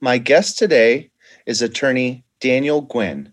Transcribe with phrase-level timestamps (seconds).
[0.00, 1.10] My guest today
[1.46, 3.32] is attorney Daniel Gwynn.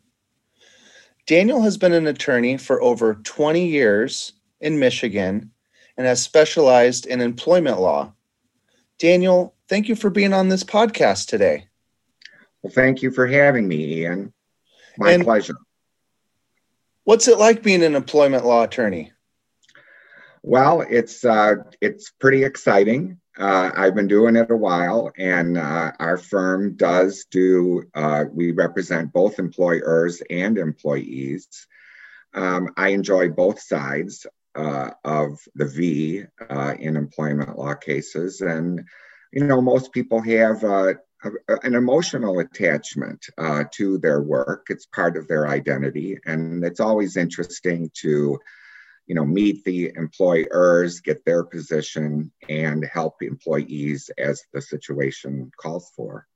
[1.25, 5.51] Daniel has been an attorney for over 20 years in Michigan
[5.97, 8.13] and has specialized in employment law.
[8.99, 11.67] Daniel, thank you for being on this podcast today.
[12.63, 14.33] Well, thank you for having me, Ian.
[14.97, 15.55] My and pleasure.
[17.03, 19.11] What's it like being an employment law attorney?
[20.41, 23.19] Well, it's uh, it's pretty exciting.
[23.37, 27.83] Uh, I've been doing it a while, and uh, our firm does do.
[27.93, 31.67] Uh, we represent both employers and employees.
[32.33, 38.85] Um, I enjoy both sides uh, of the V uh, in employment law cases, and
[39.33, 40.63] you know most people have
[41.63, 44.67] an emotional attachment uh, to their work.
[44.69, 48.39] It's part of their identity, and it's always interesting to,
[49.07, 55.91] you know, meet the employers, get their position, and help employees as the situation calls
[55.95, 56.27] for.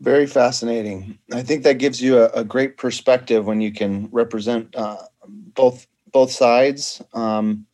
[0.00, 1.18] Very fascinating.
[1.32, 5.86] I think that gives you a, a great perspective when you can represent uh, both
[6.12, 7.02] both sides.
[7.14, 7.66] Um,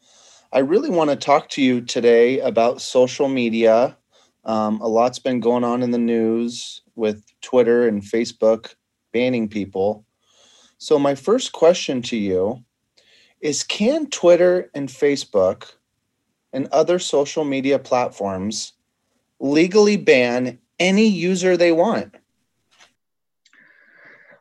[0.53, 3.97] I really want to talk to you today about social media
[4.45, 8.75] um, a lot's been going on in the news with Twitter and Facebook
[9.13, 10.05] banning people.
[10.79, 12.65] So, my first question to you
[13.41, 15.73] is Can Twitter and Facebook
[16.53, 18.73] and other social media platforms
[19.41, 22.15] legally ban any user they want?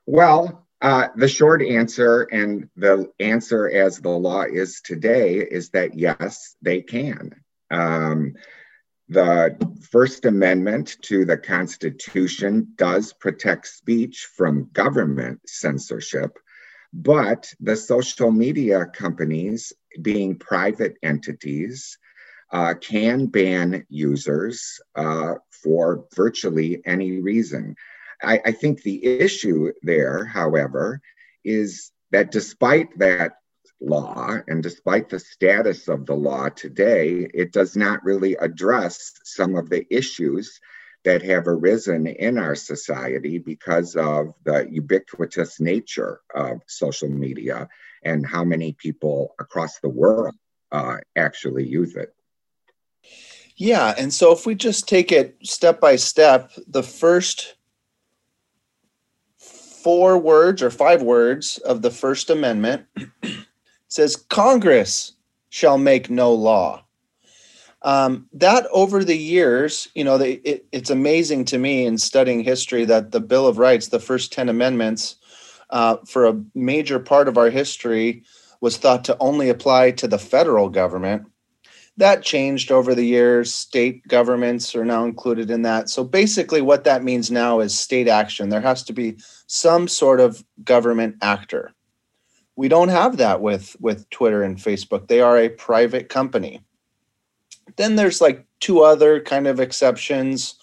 [0.05, 5.97] Well, uh, the short answer and the answer as the law is today is that
[5.97, 7.35] yes, they can.
[7.69, 8.33] Um,
[9.11, 9.57] the
[9.91, 16.39] First Amendment to the Constitution does protect speech from government censorship,
[16.93, 21.97] but the social media companies, being private entities,
[22.53, 27.75] uh, can ban users uh, for virtually any reason.
[28.23, 31.01] I, I think the issue there, however,
[31.43, 33.33] is that despite that
[33.81, 34.37] law.
[34.47, 39.69] And despite the status of the law today, it does not really address some of
[39.69, 40.59] the issues
[41.03, 47.67] that have arisen in our society because of the ubiquitous nature of social media
[48.03, 50.35] and how many people across the world
[50.71, 52.13] uh, actually use it.
[53.55, 53.93] Yeah.
[53.97, 57.55] And so if we just take it step by step, the first
[59.37, 62.85] four words or five words of the First Amendment
[63.91, 65.13] says Congress
[65.49, 66.83] shall make no law.
[67.83, 72.41] Um, that over the years, you know, they, it, it's amazing to me in studying
[72.41, 75.15] history that the Bill of Rights, the first 10 amendments,
[75.71, 78.23] uh, for a major part of our history,
[78.61, 81.25] was thought to only apply to the federal government.
[81.97, 83.53] That changed over the years.
[83.53, 85.89] State governments are now included in that.
[85.89, 88.49] So basically, what that means now is state action.
[88.49, 91.73] There has to be some sort of government actor
[92.61, 95.07] we don't have that with with twitter and facebook.
[95.07, 96.61] They are a private company.
[97.75, 100.53] Then there's like two other kind of exceptions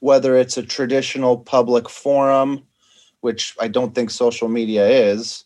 [0.00, 2.64] whether it's a traditional public forum
[3.20, 5.44] which i don't think social media is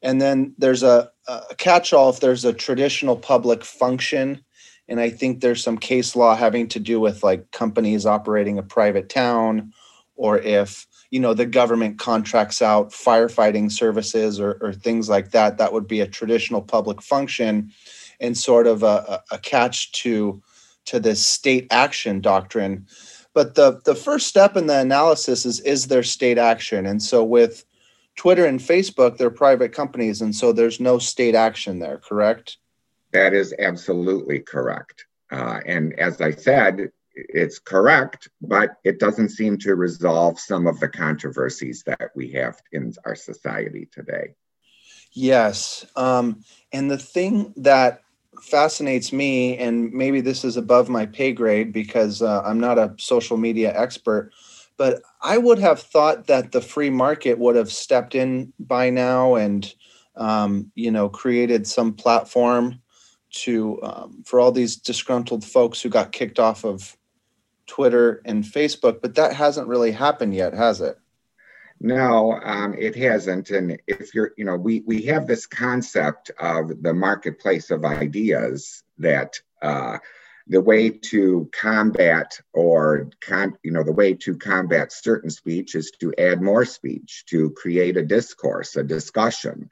[0.00, 4.42] and then there's a, a catch-all if there's a traditional public function
[4.88, 8.62] and i think there's some case law having to do with like companies operating a
[8.62, 9.74] private town
[10.16, 15.58] or if you know the government contracts out firefighting services or, or things like that
[15.58, 17.70] that would be a traditional public function
[18.18, 20.42] and sort of a, a catch to
[20.86, 22.84] to this state action doctrine.
[23.32, 26.84] But the the first step in the analysis is is there state action?
[26.84, 27.64] And so with
[28.16, 32.58] twitter and facebook they're private companies and so there's no state action there correct?
[33.12, 35.06] That is absolutely correct.
[35.30, 40.80] Uh, and as i said it's correct, but it doesn't seem to resolve some of
[40.80, 44.34] the controversies that we have in our society today.
[45.12, 45.86] Yes.
[45.94, 48.02] Um, and the thing that
[48.42, 52.94] fascinates me, and maybe this is above my pay grade because uh, I'm not a
[52.98, 54.32] social media expert,
[54.76, 59.36] But I would have thought that the free market would have stepped in by now
[59.36, 59.72] and,
[60.16, 62.80] um, you know, created some platform
[63.30, 66.96] to um, for all these disgruntled folks who got kicked off of
[67.66, 69.00] Twitter and Facebook.
[69.00, 70.98] But that hasn't really happened yet, has it?
[71.80, 73.50] No, um, it hasn't.
[73.50, 78.82] And if you're, you know, we we have this concept of the marketplace of ideas
[78.98, 79.98] that uh,
[80.46, 85.90] the way to combat or con, you know the way to combat certain speech is
[86.00, 89.70] to add more speech to create a discourse a discussion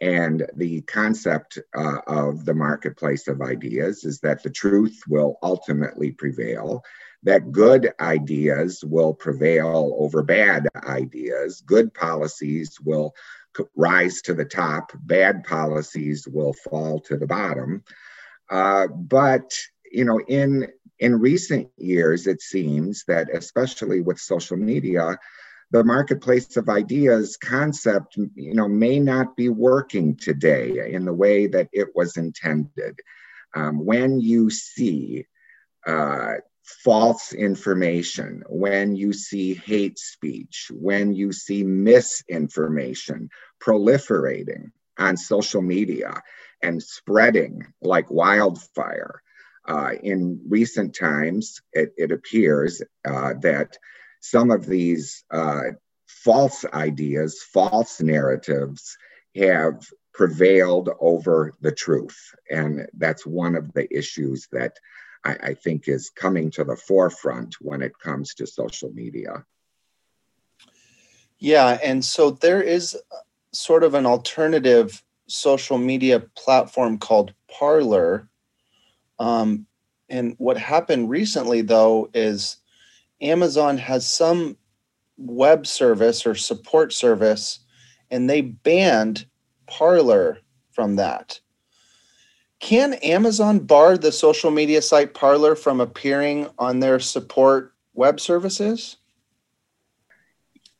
[0.00, 6.12] and the concept uh, of the marketplace of ideas is that the truth will ultimately
[6.12, 6.82] prevail
[7.26, 11.60] that good ideas will prevail over bad ideas.
[11.60, 13.14] Good policies will
[13.74, 17.82] rise to the top, bad policies will fall to the bottom.
[18.48, 19.58] Uh, but
[19.90, 20.68] you know, in
[20.98, 25.18] in recent years, it seems that especially with social media,
[25.72, 31.48] the marketplace of ideas concept, you know, may not be working today in the way
[31.48, 33.00] that it was intended.
[33.52, 35.26] Um, when you see
[35.86, 36.34] uh,
[36.66, 43.28] false information, when you see hate speech, when you see misinformation
[43.62, 46.22] proliferating on social media
[46.62, 49.22] and spreading like wildfire.
[49.68, 53.76] Uh, in recent times, it, it appears uh, that
[54.20, 55.62] some of these uh,
[56.06, 58.96] false ideas, false narratives
[59.36, 59.84] have
[60.14, 62.34] prevailed over the truth.
[62.50, 64.76] And that's one of the issues that
[65.26, 69.44] I, I think is coming to the forefront when it comes to social media.
[71.38, 72.96] Yeah, and so there is
[73.52, 78.28] sort of an alternative social media platform called Parler.
[79.18, 79.66] Um,
[80.08, 82.58] and what happened recently, though, is
[83.20, 84.56] Amazon has some
[85.18, 87.60] web service or support service,
[88.10, 89.26] and they banned
[89.66, 90.38] Parler
[90.70, 91.40] from that.
[92.60, 98.96] Can Amazon bar the social media site Parler from appearing on their support web services?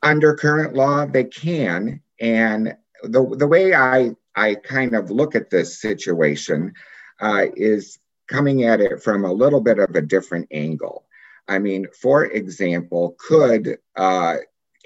[0.03, 2.01] Under current law, they can.
[2.21, 6.73] And the, the way I, I kind of look at this situation
[7.21, 11.05] uh, is coming at it from a little bit of a different angle.
[11.49, 14.37] I mean, for example, could uh,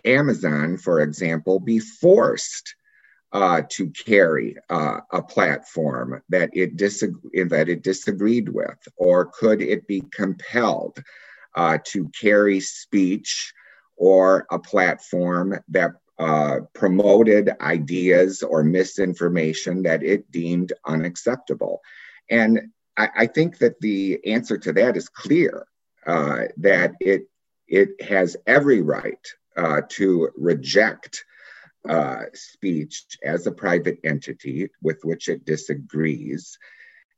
[0.04, 2.74] Amazon, for example, be forced
[3.32, 8.78] uh, to carry uh, a platform that it, disag- that it disagreed with?
[8.96, 11.02] Or could it be compelled
[11.54, 13.52] uh, to carry speech
[13.96, 21.80] or a platform that uh, promoted ideas or misinformation that it deemed unacceptable?
[22.28, 25.66] And I, I think that the answer to that is clear
[26.06, 27.22] uh, that it,
[27.68, 29.24] it has every right
[29.56, 31.24] uh, to reject
[31.88, 36.58] uh, speech as a private entity with which it disagrees.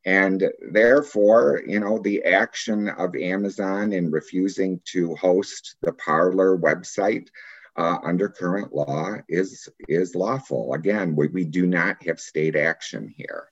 [0.05, 7.29] And therefore, you know, the action of Amazon in refusing to host the Parler website
[7.77, 10.75] uh, under current law is is lawful.
[10.75, 13.49] Again, we, we do not have state action here.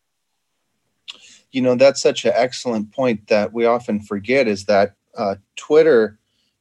[1.52, 6.18] You know, that's such an excellent point that we often forget is that uh, Twitter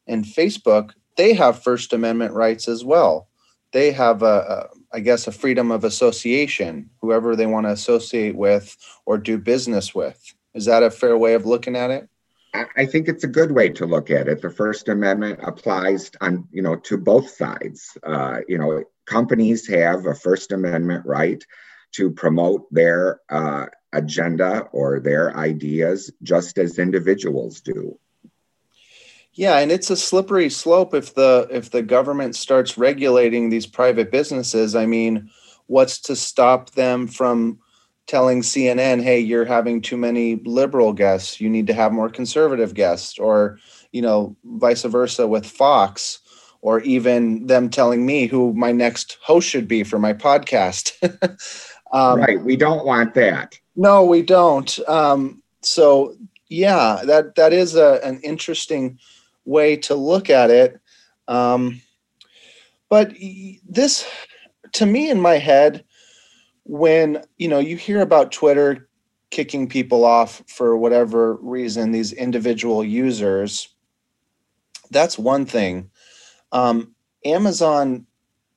[0.07, 3.28] and Facebook they have First Amendment rights as well
[3.71, 8.35] they have a, a I guess a freedom of association, whoever they want to associate
[8.35, 10.33] with or do business with.
[10.55, 12.09] Is that a fair way of looking at it?
[12.75, 14.41] I think it's a good way to look at it.
[14.41, 17.95] The First Amendment applies on, you know, to both sides.
[18.01, 21.43] Uh, you know, companies have a First Amendment right
[21.91, 27.99] to promote their uh, agenda or their ideas, just as individuals do.
[29.39, 34.11] Yeah, and it's a slippery slope if the if the government starts regulating these private
[34.11, 34.75] businesses.
[34.75, 35.29] I mean,
[35.67, 37.57] what's to stop them from
[38.05, 41.39] telling CNN, "Hey, you're having too many liberal guests.
[41.39, 43.59] You need to have more conservative guests," or
[43.93, 46.19] you know, vice versa with Fox,
[46.61, 50.91] or even them telling me who my next host should be for my podcast.
[51.93, 52.43] um, right.
[52.43, 53.57] We don't want that.
[53.77, 54.77] No, we don't.
[54.89, 56.17] Um, so
[56.49, 58.99] yeah, that that is a, an interesting
[59.49, 60.79] way to look at it.
[61.27, 61.81] Um,
[62.87, 63.13] but
[63.67, 64.07] this,
[64.73, 65.83] to me, in my head,
[66.63, 68.87] when you know you hear about Twitter
[69.31, 73.69] kicking people off for whatever reason, these individual users,
[74.91, 75.89] that's one thing.
[76.51, 78.05] Um, Amazon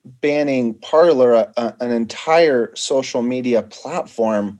[0.04, 4.58] banning Parler, a, a, an entire social media platform,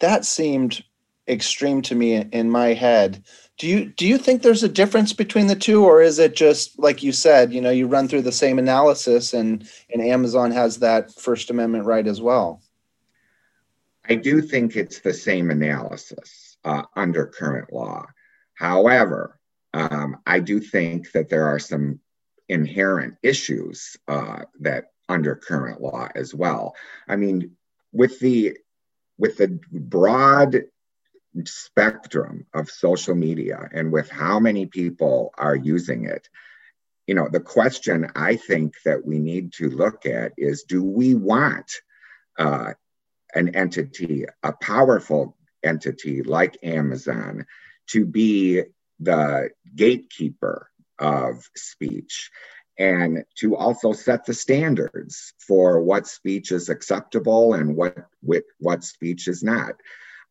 [0.00, 0.82] that seemed
[1.28, 3.22] extreme to me in my head
[3.58, 6.78] Do you do you think there's a difference between the two, or is it just
[6.78, 7.54] like you said?
[7.54, 11.86] You know, you run through the same analysis, and and Amazon has that First Amendment
[11.86, 12.60] right as well.
[14.08, 18.06] I do think it's the same analysis uh, under current law.
[18.54, 19.38] However,
[19.72, 22.00] um, I do think that there are some
[22.48, 26.74] inherent issues uh, that under current law as well.
[27.08, 27.56] I mean,
[27.92, 28.58] with the
[29.18, 30.64] with the broad
[31.44, 36.28] spectrum of social media and with how many people are using it,
[37.06, 41.14] you know, the question I think that we need to look at is: Do we
[41.14, 41.70] want
[42.38, 42.72] uh,
[43.34, 47.46] an entity, a powerful entity like Amazon,
[47.88, 48.62] to be
[48.98, 52.30] the gatekeeper of speech
[52.78, 58.84] and to also set the standards for what speech is acceptable and what what, what
[58.84, 59.74] speech is not.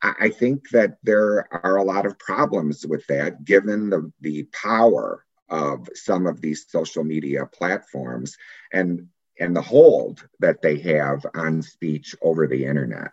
[0.02, 5.26] I, think that there are a lot of problems with that given the, the power
[5.50, 8.38] of some of these social media platforms
[8.74, 9.08] and
[9.40, 13.12] and the hold that they have on speech over the internet.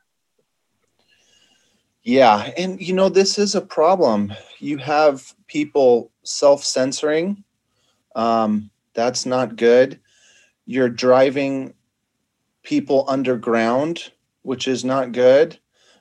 [2.04, 4.32] Yeah, and you know this is a problem.
[4.58, 7.44] You have people self-censoring.
[8.14, 10.00] Um, that's not good.
[10.66, 11.74] You're driving
[12.62, 14.12] people underground,
[14.42, 15.58] which is not good.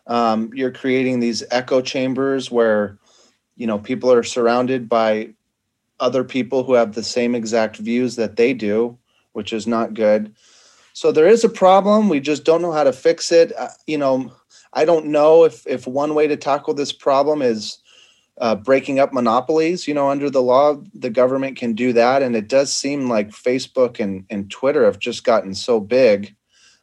[0.08, 2.98] Um, you're creating these echo chambers where,
[3.56, 5.30] you know, people are surrounded by
[6.00, 8.98] other people who have the same exact views that they do,
[9.34, 10.36] which is not good.
[10.94, 12.10] So there is a problem.
[12.10, 13.54] We just don't know how to fix it.
[13.58, 14.34] Uh, you know,
[14.74, 17.78] I don't know if if one way to tackle this problem is
[18.40, 19.88] uh, breaking up monopolies.
[19.88, 23.30] You know, under the law, the government can do that, and it does seem like
[23.30, 26.36] Facebook and and Twitter have just gotten so big.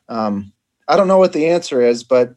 [0.08, 0.52] Um,
[0.86, 2.34] I don't know what the answer is, but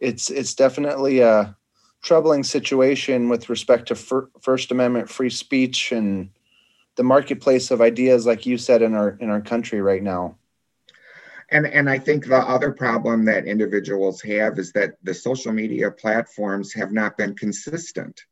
[0.00, 1.56] it's it's definitely a
[2.02, 6.30] troubling situation with respect to fir- First Amendment free speech and
[6.96, 10.36] the marketplace of ideas, like you said in our in our country right now.
[11.50, 15.90] And, and I think the other problem that individuals have is that the social media
[15.90, 18.24] platforms have not been consistent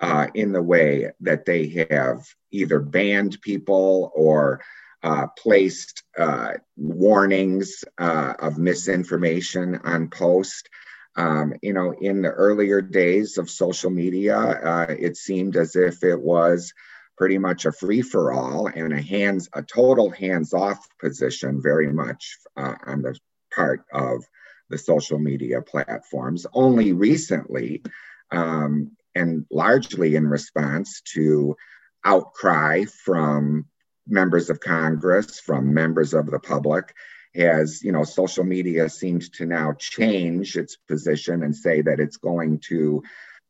[0.00, 4.60] uh, in the way that they have either banned people or
[5.02, 10.68] uh, placed uh, warnings uh, of misinformation on post.
[11.14, 16.02] Um, you know, in the earlier days of social media, uh, it seemed as if
[16.02, 16.72] it was
[17.18, 21.92] pretty much a free for all and a hands a total hands off position very
[21.92, 23.16] much uh, on the
[23.54, 24.24] part of
[24.70, 26.46] the social media platforms.
[26.54, 27.82] Only recently
[28.30, 31.56] um, and largely in response to
[32.04, 33.66] outcry from
[34.08, 36.92] members of congress from members of the public
[37.34, 42.16] has you know social media seems to now change its position and say that it's
[42.16, 43.02] going to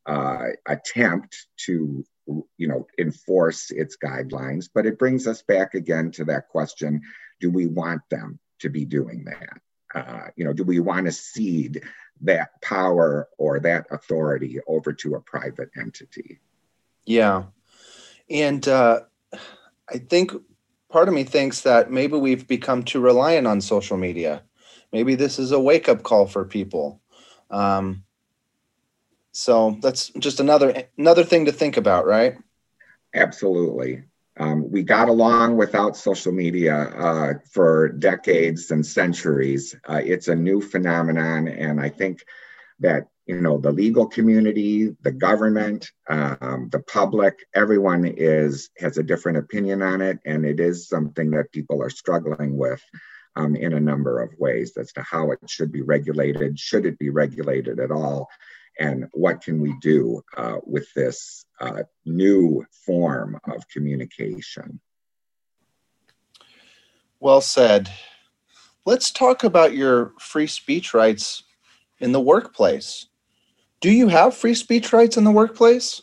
[0.06, 2.04] uh, attempt to
[2.56, 4.68] you know enforce its guidelines.
[4.72, 7.02] But it brings us back again to that question
[7.40, 9.60] do we want them to be doing that?
[9.94, 11.82] Uh, you know do we want to cede
[12.20, 16.38] that power or that authority over to a private entity?
[17.04, 17.44] Yeah.
[18.30, 19.00] And uh,
[19.88, 20.32] i think
[20.92, 24.42] part of me thinks that maybe we've become too reliant on social media
[24.92, 27.00] maybe this is a wake-up call for people
[27.50, 28.04] um,
[29.32, 32.36] so that's just another another thing to think about, right?
[33.14, 34.04] Absolutely.
[34.38, 39.74] Um, we got along without social media uh, for decades and centuries.
[39.86, 42.24] Uh, it's a new phenomenon, and I think
[42.80, 49.02] that you know the legal community, the government, um, the public, everyone is has a
[49.02, 52.82] different opinion on it, and it is something that people are struggling with
[53.36, 56.58] um, in a number of ways as to how it should be regulated.
[56.58, 58.28] Should it be regulated at all?
[58.78, 64.80] and what can we do uh, with this uh, new form of communication?
[67.20, 67.90] Well said.
[68.84, 71.44] Let's talk about your free speech rights
[72.02, 73.06] in the workplace.
[73.80, 76.02] Do you have free speech rights in the workplace?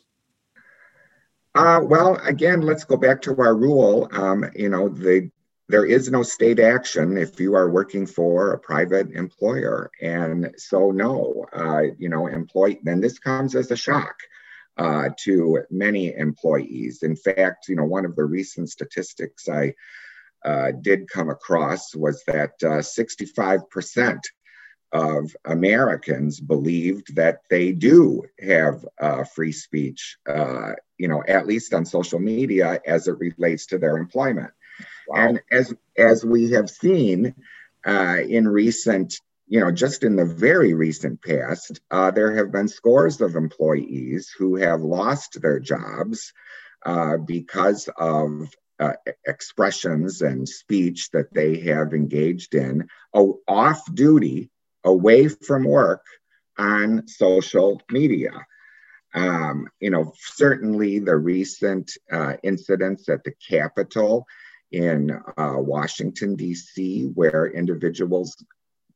[1.56, 4.08] Uh, well, again, let's go back to our rule.
[4.12, 5.30] Um, you know, the
[5.70, 9.92] there is no state action if you are working for a private employer.
[10.02, 14.16] And so, no, uh, you know, employee, then this comes as a shock
[14.78, 17.04] uh, to many employees.
[17.04, 19.76] In fact, you know, one of the recent statistics I
[20.44, 24.18] uh, did come across was that 65% uh,
[24.92, 31.74] of Americans believed that they do have uh, free speech, uh, you know, at least
[31.74, 34.52] on social media as it relates to their employment.
[35.08, 35.28] Wow.
[35.28, 37.36] And as as we have seen
[37.86, 39.16] uh, in recent
[39.50, 44.32] you know, just in the very recent past, uh, there have been scores of employees
[44.38, 46.34] who have lost their jobs
[46.86, 48.48] uh, because of
[48.80, 48.94] uh,
[49.26, 54.52] expressions and speech that they have engaged in off duty,
[54.84, 56.06] away from work
[56.58, 58.32] on social media.
[59.14, 64.28] Um, you know, certainly the recent uh, incidents at the Capitol
[64.72, 68.36] in uh, Washington, D.C., where individuals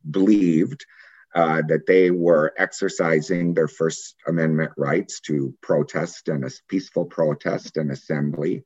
[0.10, 0.86] believed
[1.34, 7.78] uh, that they were exercising their First Amendment rights to protest and a peaceful protest
[7.78, 8.64] and assembly.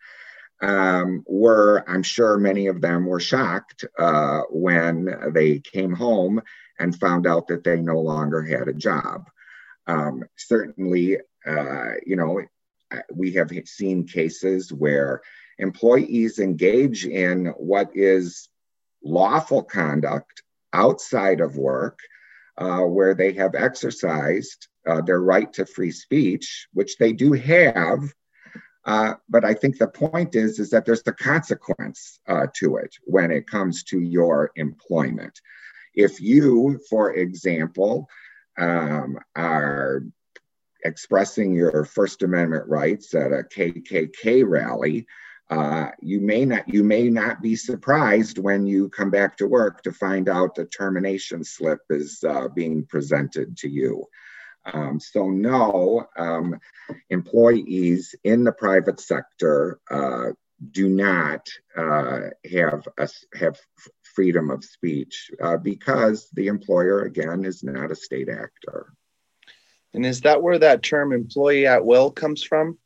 [0.62, 6.42] Um, were, I'm sure many of them were shocked uh, when they came home
[6.80, 9.30] and found out that they no longer had a job.
[9.88, 12.42] Um, certainly, uh, you know,
[13.14, 15.22] we have seen cases where
[15.58, 18.50] employees engage in what is
[19.04, 20.44] lawful conduct
[20.74, 22.00] outside of work,
[22.58, 28.14] uh, where they have exercised uh, their right to free speech, which they do have.
[28.86, 32.96] Uh, but I think the point is, is that there's the consequence uh, to it
[33.04, 35.42] when it comes to your employment.
[35.98, 38.08] If you, for example,
[38.56, 40.04] um, are
[40.86, 45.08] expressing your First Amendment rights at a KKK rally,
[45.50, 49.82] uh, you may not you may not be surprised when you come back to work
[49.84, 54.06] to find out the termination slip is uh, being presented to you.
[54.66, 56.60] Um, so no, um,
[57.10, 60.34] employees in the private sector uh,
[60.72, 63.58] do not uh, have a, have
[64.18, 68.92] freedom of speech uh, because the employer again is not a state actor.
[69.94, 72.80] And is that where that term employee at will comes from?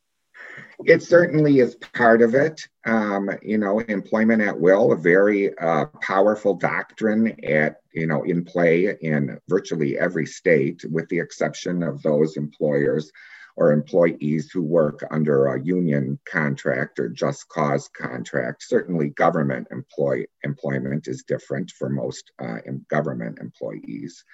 [0.84, 2.68] It certainly is part of it.
[2.84, 8.44] Um, you know, employment at will, a very uh, powerful doctrine at you know in
[8.44, 13.10] play in virtually every state, with the exception of those employers
[13.56, 18.62] or employees who work under a union contract or just cause contract.
[18.62, 24.24] Certainly, government employ employment is different for most uh, government employees.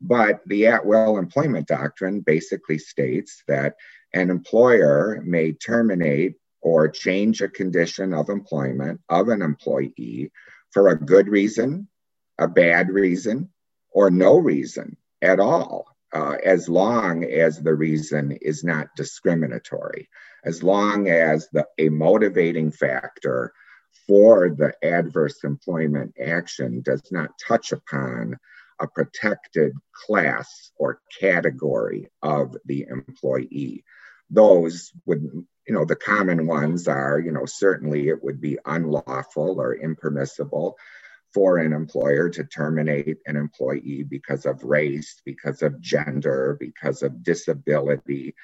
[0.00, 3.76] But the at will employment doctrine basically states that
[4.12, 10.32] an employer may terminate or change a condition of employment of an employee
[10.70, 11.88] for a good reason,
[12.38, 13.50] a bad reason,
[13.92, 20.08] or no reason at all, uh, as long as the reason is not discriminatory,
[20.44, 23.52] as long as the, a motivating factor
[24.06, 28.36] for the adverse employment action does not touch upon
[28.80, 33.84] a protected class or category of the employee.
[34.30, 39.60] Those would, you know, the common ones are, you know, certainly it would be unlawful
[39.60, 40.76] or impermissible
[41.36, 47.22] for an employer to terminate an employee because of race, because of gender, because of
[47.22, 48.34] disability,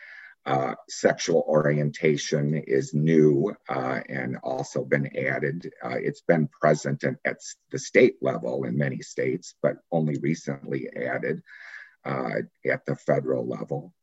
[0.45, 5.73] uh, sexual orientation is new uh, and also been added.
[5.83, 7.39] Uh, it's been present at
[7.71, 11.41] the state level in many states, but only recently added
[12.05, 13.95] uh, at the federal level.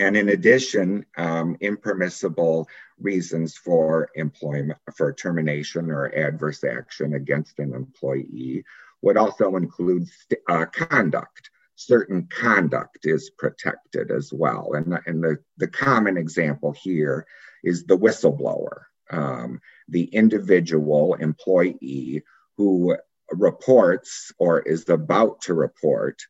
[0.00, 7.74] And in addition, um, impermissible reasons for employment, for termination or adverse action against an
[7.74, 8.64] employee
[9.02, 10.08] would also include
[10.48, 14.72] uh, conduct certain conduct is protected as well.
[14.74, 17.26] And, and the, the common example here
[17.64, 22.22] is the whistleblower, um, the individual employee
[22.58, 22.96] who
[23.30, 26.20] reports or is about to report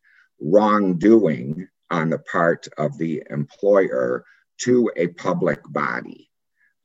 [0.40, 4.24] wrongdoing on the part of the employer
[4.62, 6.28] to a public body.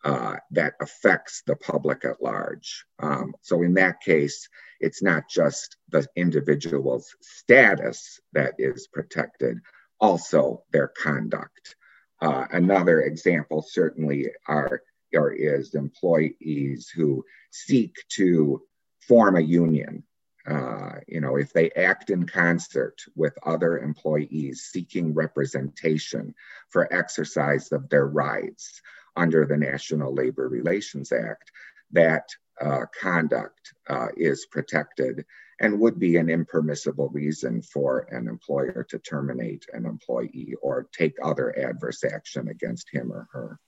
[0.03, 2.85] Uh, that affects the public at large.
[2.99, 4.47] Um, so in that case,
[4.79, 9.57] it's not just the individual's status that is protected,
[9.99, 11.75] also their conduct.
[12.21, 14.83] Uh, another example certainly are
[15.15, 18.61] or is employees who seek to
[19.07, 20.03] form a union.
[20.47, 26.35] Uh, you know, if they act in concert with other employees seeking representation
[26.69, 28.81] for exercise of their rights,
[29.15, 31.51] under the National Labor Relations Act,
[31.91, 32.27] that
[32.61, 35.25] uh, conduct uh, is protected
[35.59, 41.15] and would be an impermissible reason for an employer to terminate an employee or take
[41.23, 43.59] other adverse action against him or her.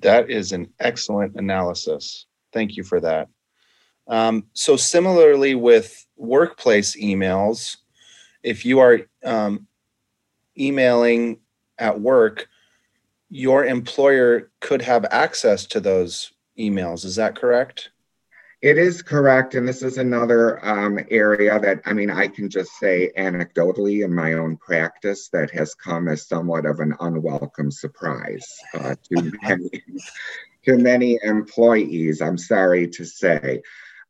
[0.00, 2.26] That is an excellent analysis.
[2.52, 3.28] Thank you for that.
[4.08, 7.76] Um, so, similarly with workplace emails,
[8.42, 9.66] if you are um,
[10.58, 11.38] emailing
[11.78, 12.48] at work,
[13.28, 17.04] your employer could have access to those emails.
[17.04, 17.90] Is that correct?
[18.62, 19.56] It is correct.
[19.56, 24.14] And this is another um, area that, I mean, I can just say anecdotally in
[24.14, 29.70] my own practice that has come as somewhat of an unwelcome surprise uh, to, many,
[30.64, 33.62] to many employees, I'm sorry to say.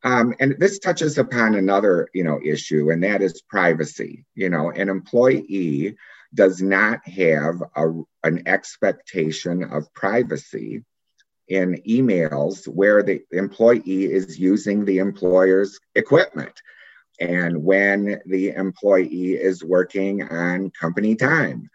[0.05, 4.25] Um, and this touches upon another, you know, issue, and that is privacy.
[4.35, 5.97] You know, an employee
[6.35, 7.93] does not have a,
[8.25, 10.83] an expectation of privacy
[11.47, 16.63] in emails where the employee is using the employer's equipment
[17.21, 21.69] and when the employee is working on company time.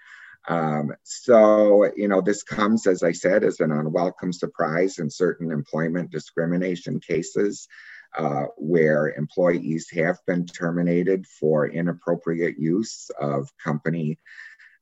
[0.50, 5.52] Um, so, you know, this comes, as I said, as an unwelcome surprise in certain
[5.52, 7.68] employment discrimination cases
[8.18, 14.20] uh, where employees have been terminated for inappropriate use of company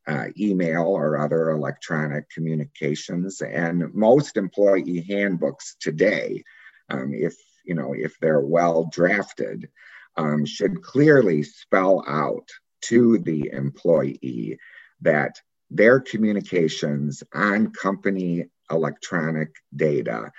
[0.07, 3.41] uh, email or other electronic communications.
[3.41, 6.43] And most employee handbooks today,
[6.89, 9.69] um, if you know if they're well drafted,
[10.15, 12.49] um, should clearly spell out
[12.83, 14.59] to the employee
[15.01, 20.31] that their communications on company electronic data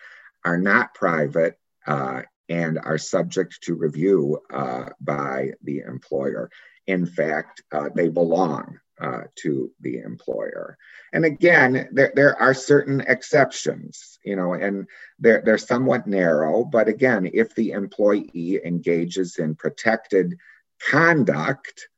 [0.44, 6.50] are not private uh, and are subject to review uh, by the employer.
[6.86, 10.78] In fact, uh, they belong uh, to the employer.
[11.12, 14.86] And again, there, there are certain exceptions, you know, and
[15.18, 16.64] they're, they're somewhat narrow.
[16.64, 20.36] But again, if the employee engages in protected
[20.90, 21.88] conduct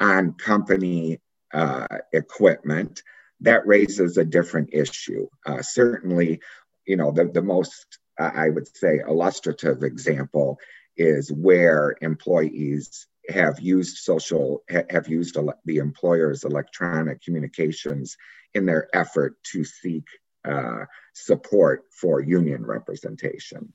[0.00, 1.20] on company
[1.54, 3.02] uh, equipment,
[3.40, 5.26] that raises a different issue.
[5.44, 6.40] Uh, certainly,
[6.86, 7.98] you know, the, the most,
[8.34, 10.58] I would say, illustrative example
[10.96, 18.16] is where employees have used social have used the employer's electronic communications
[18.54, 20.04] in their effort to seek
[20.44, 23.72] uh, support for union representation.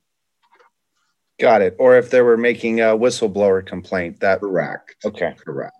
[1.39, 1.75] Got it.
[1.79, 4.95] Or if they were making a whistleblower complaint, that correct.
[5.05, 5.75] Okay, correct.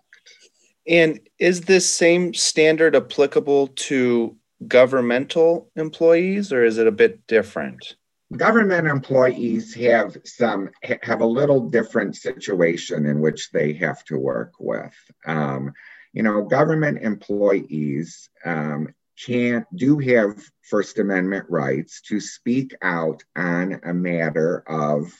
[0.86, 7.96] And is this same standard applicable to governmental employees, or is it a bit different?
[8.36, 10.70] Government employees have some
[11.02, 14.94] have a little different situation in which they have to work with.
[15.26, 15.72] Um,
[16.12, 18.88] you know government employees um,
[19.24, 25.12] can do have first amendment rights to speak out on a matter of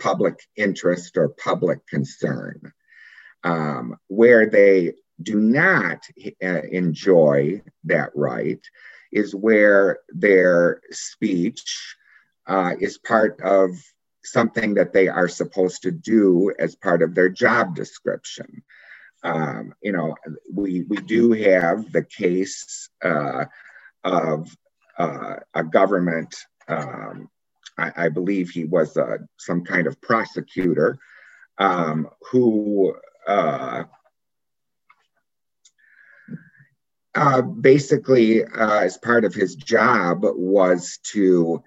[0.00, 2.72] public interest or public concern
[3.44, 4.92] um, where they
[5.22, 6.04] do not
[6.42, 8.60] uh, enjoy that right
[9.12, 11.96] is where their speech
[12.46, 13.70] uh, is part of
[14.24, 18.62] something that they are supposed to do as part of their job description.
[19.22, 20.14] Um, you know,
[20.52, 23.46] we, we do have the case uh,
[24.04, 24.56] of
[24.98, 26.34] uh, a government,
[26.68, 27.28] um,
[27.78, 30.98] I, I, believe he was uh, some kind of prosecutor
[31.58, 32.94] um, who
[33.26, 33.84] uh,
[37.14, 41.62] uh, basically, as part of his job, was to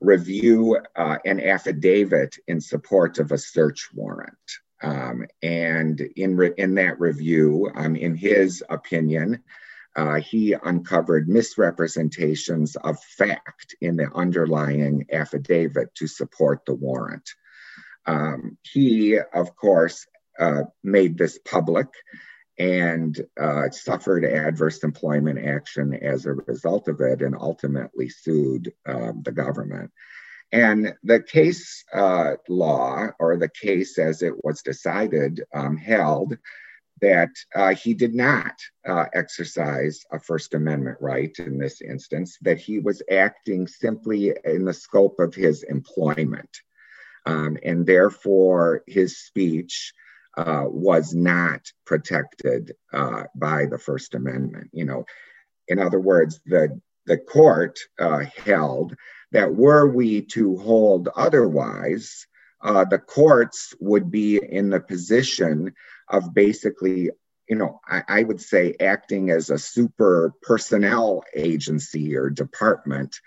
[0.00, 4.36] review uh, an affidavit in support of a search warrant.
[4.82, 9.42] Um, and in, re- in that review, um, in his opinion,
[9.96, 17.30] uh, he uncovered misrepresentations of fact in the underlying affidavit to support the warrant.
[18.04, 20.06] Um, he, of course,
[20.38, 21.86] uh, made this public
[22.58, 29.22] and uh, suffered adverse employment action as a result of it and ultimately sued um,
[29.24, 29.90] the government.
[30.52, 36.38] And the case uh, law, or the case as it was decided, um, held
[37.02, 38.54] that uh, he did not
[38.88, 44.64] uh, exercise a First Amendment right in this instance, that he was acting simply in
[44.64, 46.48] the scope of his employment.
[47.26, 49.92] Um, and therefore, his speech
[50.36, 54.70] uh, was not protected uh, by the First Amendment.
[54.72, 55.06] You know,
[55.68, 58.96] in other words, the the court uh, held
[59.32, 62.26] that were we to hold otherwise,
[62.62, 65.72] uh, the courts would be in the position
[66.08, 67.10] of basically,
[67.48, 73.20] you know, I, I would say acting as a super personnel agency or department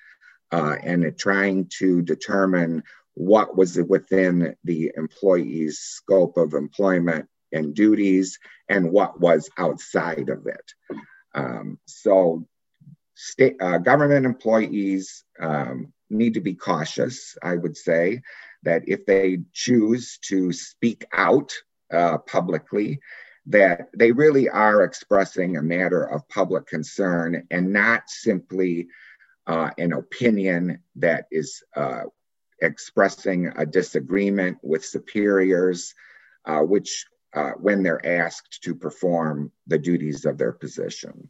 [0.52, 2.84] uh, and trying to determine
[3.20, 10.48] what was within the employee's scope of employment and duties and what was outside of
[10.48, 10.74] it.
[11.36, 12.48] Um, so,
[13.16, 17.38] state uh, government employees um, need to be cautious.
[17.44, 18.22] I would say
[18.64, 21.52] that if they choose to speak out
[21.92, 23.02] uh, publicly,
[23.48, 28.88] that they really are expressing a matter of public concern and not simply
[29.46, 32.04] uh, an opinion that is uh,
[32.62, 35.94] expressing a disagreement with superiors,
[36.46, 41.30] uh, which uh, when they're asked to perform the duties of their position.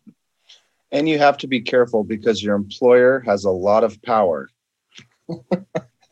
[0.91, 4.49] And you have to be careful because your employer has a lot of power.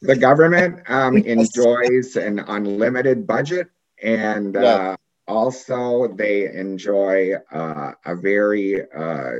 [0.01, 3.69] the government um, enjoys an unlimited budget
[4.01, 4.61] and yeah.
[4.61, 4.95] uh,
[5.27, 9.31] also they enjoy uh, a very uh,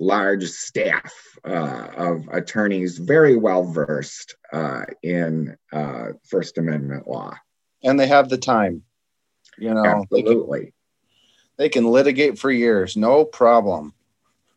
[0.00, 7.34] large staff uh, of attorneys very well versed uh, in uh, first amendment law
[7.84, 8.82] and they have the time
[9.58, 10.72] you know absolutely they can,
[11.58, 13.94] they can litigate for years no problem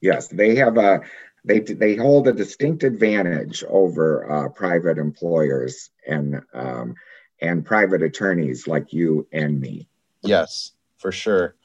[0.02, 1.02] yes they have a
[1.46, 6.96] they they hold a distinct advantage over uh, private employers and um,
[7.44, 9.88] and private attorneys like you and me.
[10.22, 11.56] Yes, for sure.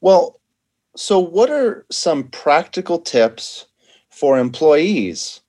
[0.00, 0.40] Well,
[0.96, 3.66] so what are some practical tips
[4.08, 5.42] for employees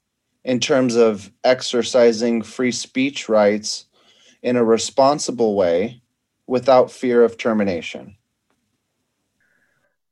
[0.43, 3.85] in terms of exercising free speech rights
[4.43, 6.01] in a responsible way
[6.47, 8.15] without fear of termination?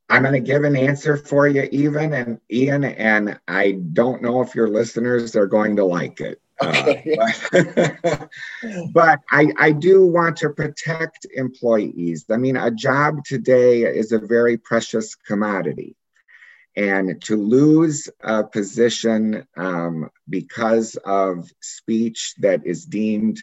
[0.08, 4.40] I'm going to give an answer for you, even and Ian, and I don't know
[4.40, 6.40] if your listeners are going to like it.
[6.62, 7.16] Okay.
[7.20, 7.28] Uh,
[8.02, 8.30] but,
[8.92, 12.26] but I, I do want to protect employees.
[12.30, 15.96] I mean, a job today is a very precious commodity.
[16.76, 23.42] And to lose a position um, because of speech that is deemed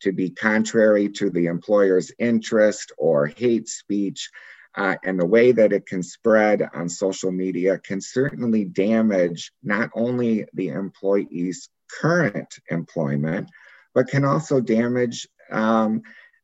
[0.00, 4.30] to be contrary to the employer's interest or hate speech,
[4.76, 9.88] uh, and the way that it can spread on social media can certainly damage not
[9.94, 13.50] only the employee's current employment,
[13.94, 16.02] but can also damage um,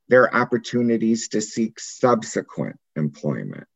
[0.09, 3.67] their opportunities to seek subsequent employment.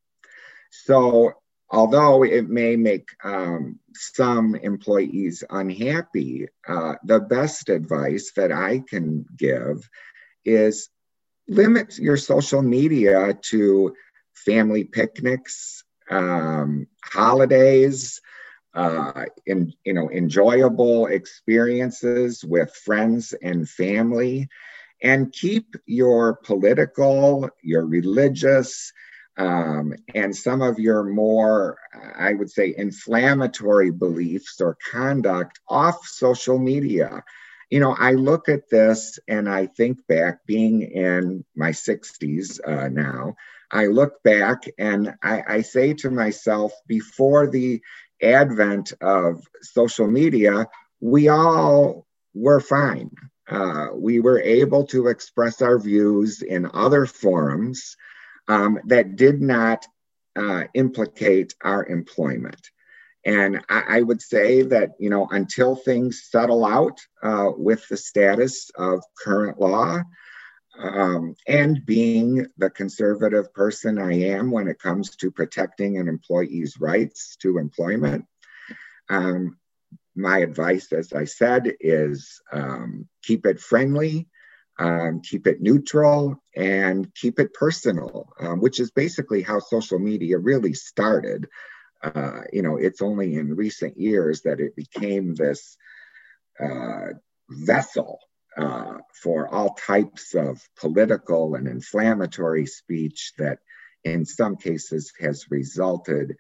[0.70, 1.34] So,
[1.70, 9.24] although it may make um, some employees unhappy, uh, the best advice that I can
[9.37, 9.88] give
[10.44, 10.88] is
[11.48, 13.94] limit your social media to
[14.32, 18.20] family picnics, um, holidays,
[18.74, 24.48] uh, in, you know, enjoyable experiences with friends and family,
[25.02, 28.92] and keep your political, your religious,
[29.37, 31.78] um, and some of your more,
[32.16, 37.22] I would say, inflammatory beliefs or conduct off social media.
[37.70, 42.88] You know, I look at this and I think back, being in my 60s uh,
[42.88, 43.34] now,
[43.70, 47.82] I look back and I, I say to myself, before the
[48.22, 50.66] advent of social media,
[51.00, 53.11] we all were fine.
[53.48, 57.96] Uh, we were able to express our views in other forums
[58.48, 59.85] um, that did not
[60.37, 62.70] uh, implicate our employment.
[63.27, 67.96] And I, I, would say that, you know, until things settle out uh, with the
[67.96, 70.03] status of current law,
[70.78, 76.80] um, and being the conservative person I am when it comes to protecting an employee's
[76.80, 78.26] rights to employment,
[79.08, 79.56] um,
[80.16, 84.28] my advice, as I said, is um, keep it friendly,
[84.78, 90.38] um, keep it neutral, and keep it personal, um, which is basically how social media
[90.38, 91.48] really started.
[92.02, 95.76] Uh, you know, it's only in recent years that it became this
[96.60, 97.08] uh,
[97.48, 98.20] vessel
[98.56, 103.58] uh, for all types of political and inflammatory speech that
[104.04, 106.36] in some cases has resulted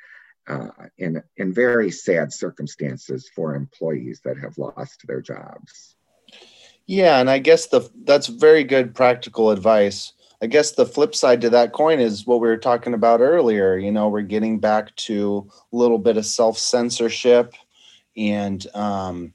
[0.46, 5.96] uh, in, in very sad circumstances for employees that have lost their jobs.
[6.86, 10.12] Yeah, and I guess the that's very good practical advice.
[10.42, 13.78] I guess the flip side to that coin is what we were talking about earlier.
[13.78, 17.54] You know, we're getting back to a little bit of self censorship
[18.16, 19.32] and um,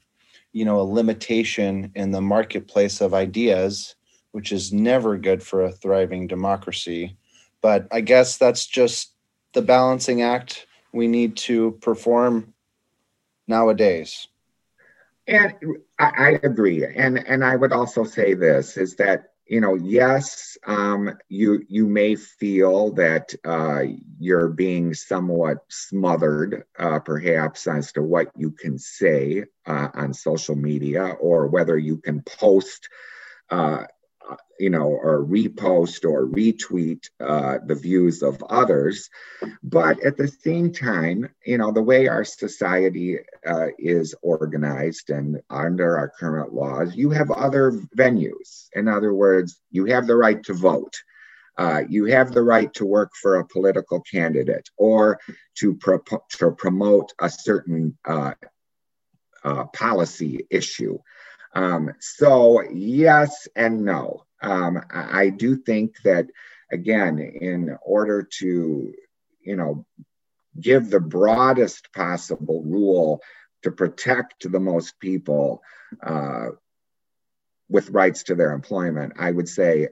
[0.52, 3.94] you know a limitation in the marketplace of ideas
[4.32, 7.16] which is never good for a thriving democracy.
[7.60, 9.12] But i guess that's just
[9.52, 12.52] the balancing act we need to perform
[13.46, 14.28] nowadays.
[15.26, 15.54] And
[15.98, 16.84] I, agree.
[16.84, 21.88] And and i would also say this is that you know, yes, um, you you
[21.88, 23.82] may feel that uh,
[24.20, 30.54] you're being somewhat smothered, uh, perhaps as to what you can say uh, on social
[30.54, 32.88] media, or whether you can post
[33.50, 33.86] uh,
[34.58, 39.08] you know, or repost or retweet uh, the views of others.
[39.62, 45.40] But at the same time, you know, the way our society uh, is organized and
[45.48, 48.68] under our current laws, you have other venues.
[48.74, 50.94] In other words, you have the right to vote.
[51.56, 55.18] Uh, you have the right to work for a political candidate or
[55.58, 58.32] to, pro- to promote a certain uh,
[59.44, 60.98] uh, policy issue.
[61.54, 64.24] Um, so, yes and no.
[64.42, 66.26] Um, I, do think that,
[66.72, 68.94] again, in order to,
[69.42, 69.84] you know,
[70.58, 73.20] give the broadest possible rule
[73.62, 75.62] to protect the most people
[76.02, 76.48] uh,
[77.68, 79.88] with rights to their employment, I would say,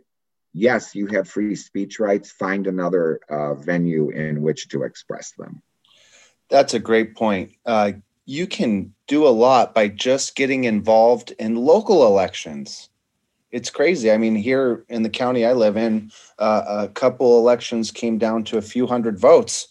[0.52, 2.30] yes, you have free speech rights.
[2.30, 5.62] Find another uh, venue in which to express them.
[6.48, 7.52] That's a great point.
[7.66, 7.92] Uh,
[8.24, 12.90] you can do a lot by just getting involved in local elections.
[13.50, 14.12] It's crazy.
[14.12, 18.44] I mean, here in the county I live in, uh, a couple elections came down
[18.44, 19.68] to a few hundred votes.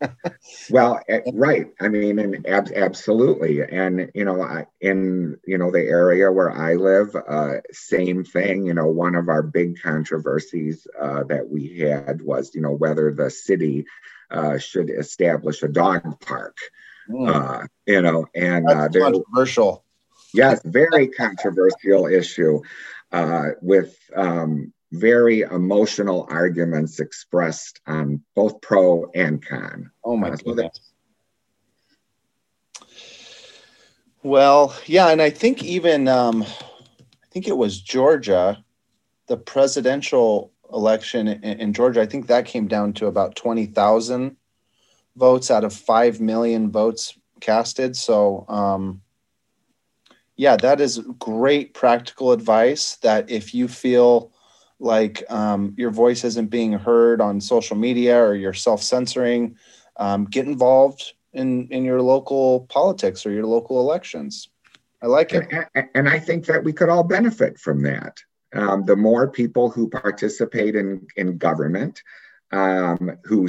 [0.70, 1.66] well, eh, right.
[1.80, 3.62] I mean, and ab- absolutely.
[3.62, 8.74] And, you know, in, you know, the area where I live, uh, same thing, you
[8.74, 13.30] know, one of our big controversies uh, that we had was, you know, whether the
[13.30, 13.86] city
[14.30, 16.56] uh, should establish a dog park.
[17.08, 17.66] Mm.
[17.86, 19.84] you know, and uh, controversial.
[20.34, 22.60] Yes, very controversial issue
[23.12, 29.90] uh, with um, very emotional arguments expressed on both pro and con.
[30.04, 30.92] Oh my uh, goodness.
[34.22, 38.62] well, yeah, and I think even um, I think it was Georgia,
[39.26, 42.00] the presidential election in, in Georgia.
[42.00, 44.36] I think that came down to about twenty thousand
[45.16, 47.96] votes out of five million votes casted.
[47.96, 49.02] So, um,
[50.36, 52.96] yeah, that is great practical advice.
[52.96, 54.32] That if you feel
[54.82, 59.56] like um, your voice isn't being heard on social media or you're self-censoring
[59.96, 64.48] um, get involved in in your local politics or your local elections
[65.02, 68.18] i like it and, and i think that we could all benefit from that
[68.54, 72.02] um, the more people who participate in in government
[72.50, 73.48] um, who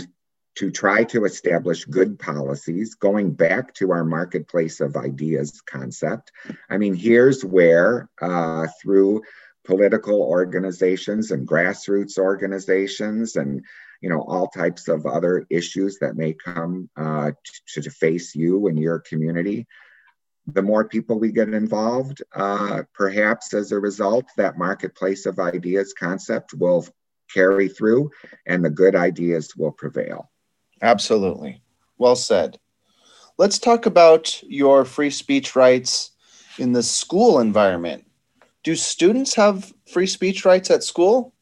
[0.56, 6.32] to try to establish good policies going back to our marketplace of ideas concept.
[6.70, 9.24] I mean here's where uh, through
[9.66, 13.64] political organizations and grassroots organizations and
[14.02, 17.32] you know all types of other issues that may come uh,
[17.68, 19.66] to, to, face you and your community
[20.46, 25.94] the more people we get involved uh, perhaps as a result that marketplace of ideas
[25.98, 26.86] concept will
[27.34, 28.12] carry through
[28.46, 30.30] and the good ideas will prevail
[30.84, 31.62] absolutely
[31.98, 32.60] well said
[33.40, 36.12] let's talk about your free speech rights
[36.60, 38.06] in the school environment
[38.64, 41.34] do students have free speech rights at school?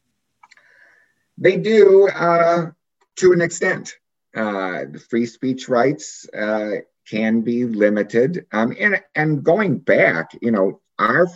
[1.38, 2.72] They do uh,
[3.16, 3.94] to an extent.
[4.34, 6.76] Uh, free speech rights uh,
[7.08, 8.46] can be limited.
[8.52, 11.28] Um, and, and going back, you know, our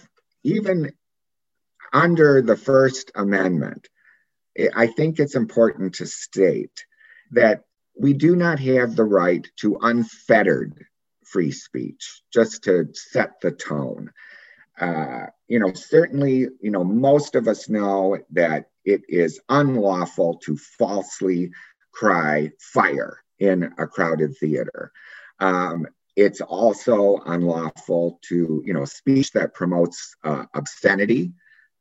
[0.43, 0.93] even
[1.93, 3.89] under the First Amendment,
[4.75, 6.85] I think it's important to state
[7.33, 7.65] that
[7.99, 10.85] we do not have the right to unfettered
[11.25, 14.13] free speech, just to set the tone.
[14.79, 20.57] Uh, you know, certainly, you know, most of us know that it is unlawful to
[20.57, 21.51] falsely
[21.93, 24.93] cry fire in a crowded theater.
[25.41, 31.33] Um, it's also unlawful to, you know, speech that promotes uh, obscenity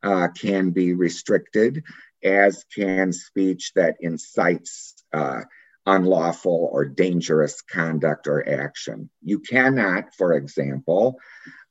[0.03, 1.83] uh, can be restricted,
[2.23, 5.41] as can speech that incites uh,
[5.85, 9.09] unlawful or dangerous conduct or action.
[9.21, 11.19] You cannot, for example,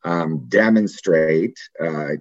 [0.04, 2.16] um, demonstrate, uh,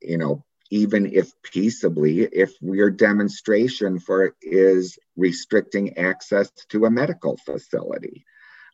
[0.00, 7.36] you know, even if peaceably, if your demonstration for is restricting access to a medical
[7.36, 8.24] facility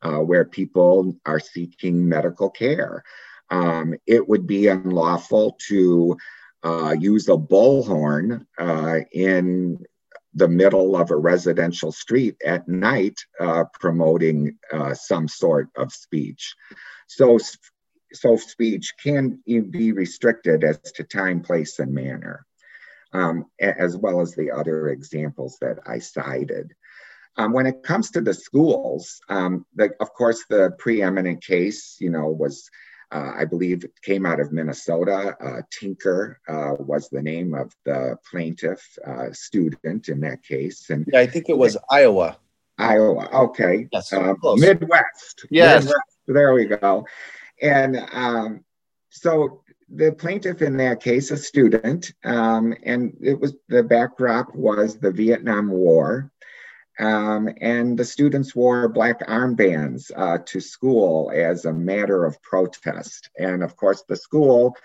[0.02, 3.02] uh, where people are seeking medical care.
[3.50, 6.16] Um, it would be unlawful to
[6.62, 9.85] uh, use a bullhorn uh, in
[10.35, 16.55] the middle of a residential street at night uh, promoting uh, some sort of speech.
[17.07, 17.38] So
[18.12, 22.45] so speech can be restricted as to time, place, and manner,
[23.12, 26.73] um, as well as the other examples that I cited.
[27.37, 32.11] Um, when it comes to the schools, um, the, of course, the preeminent case, you
[32.11, 32.69] know, was
[33.12, 35.37] uh, I believe it came out of Minnesota.
[35.40, 41.07] Uh, Tinker uh, was the name of the plaintiff uh, student in that case, and
[41.12, 42.38] yeah, I think it was Iowa.
[42.79, 43.88] Iowa, okay.
[43.92, 45.46] Yes, um, Midwest.
[45.51, 46.16] Yes, Midwest.
[46.27, 47.06] there we go.
[47.61, 48.65] And um,
[49.11, 54.98] so the plaintiff in that case, a student, um, and it was the backdrop was
[54.98, 56.31] the Vietnam War.
[57.01, 63.31] Um, and the students wore black armbands uh, to school as a matter of protest.
[63.38, 64.77] And of course, the school,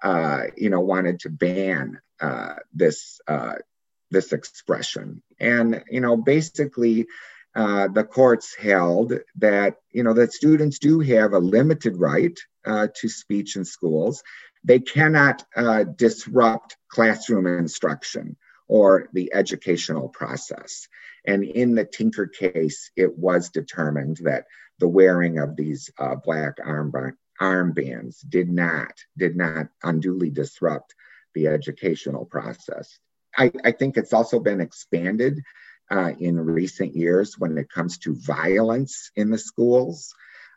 [0.00, 3.56] uh, you know, wanted to ban uh, this uh,
[4.12, 5.20] this expression.
[5.40, 7.06] And you know, basically,
[7.56, 12.86] uh, the courts held that you know that students do have a limited right uh,
[13.00, 14.22] to speech in schools
[14.66, 15.44] they cannot
[15.98, 18.34] disrupt classroom instruction
[18.66, 20.88] or the educational process.
[21.26, 24.46] And in the Tinker case, it was determined that
[24.78, 30.94] the wearing of these uh, black armband, armbands did not did not unduly disrupt
[31.34, 32.98] the educational process.
[33.36, 35.42] I, I think it's also been expanded
[35.90, 40.14] uh, in recent years when it comes to violence in the schools.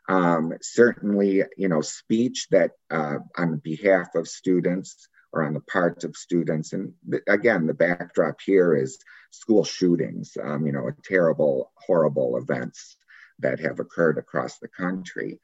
[0.08, 6.04] Um, certainly, you know, speech that uh, on behalf of students or on the part
[6.04, 6.94] of students, and
[7.26, 8.98] again, the backdrop here is
[9.30, 10.36] school shootings.
[10.42, 12.96] Um, you know, terrible, horrible events
[13.40, 15.40] that have occurred across the country.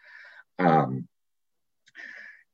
[0.58, 1.08] Um,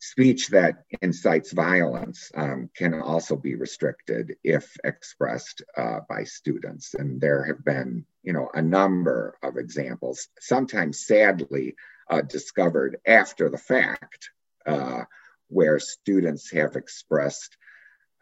[0.01, 6.95] speech that incites violence um, can also be restricted if expressed uh, by students.
[6.95, 11.77] And there have been, you know, a number of examples, sometimes sadly
[12.09, 14.31] uh, discovered after the fact,
[14.67, 15.03] uh,
[15.51, 17.57] where students have expressed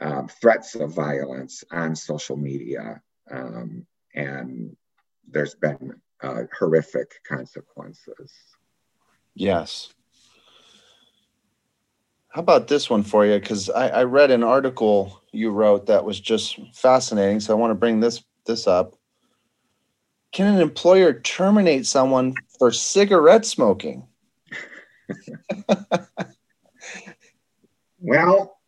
[0.01, 3.01] um, threats of violence on social media.
[3.31, 4.77] Um, and
[5.29, 8.33] there's been uh, horrific consequences.
[9.35, 9.93] Yes.
[12.31, 13.39] How about this one for you?
[13.39, 17.41] Because I, I read an article you wrote that was just fascinating.
[17.41, 18.95] So I want to bring this this up.
[20.33, 24.07] Can an employer terminate someone for cigarette smoking?
[28.09, 28.59] well,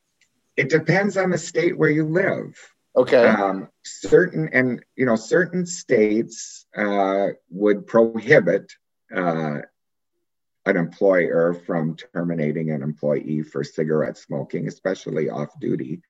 [0.56, 2.56] it depends on the state where you live.
[2.96, 3.24] Okay.
[3.24, 8.72] Um, certain and you know certain states uh, would prohibit
[9.14, 9.58] uh,
[10.66, 16.02] an employer from terminating an employee for cigarette smoking, especially off duty.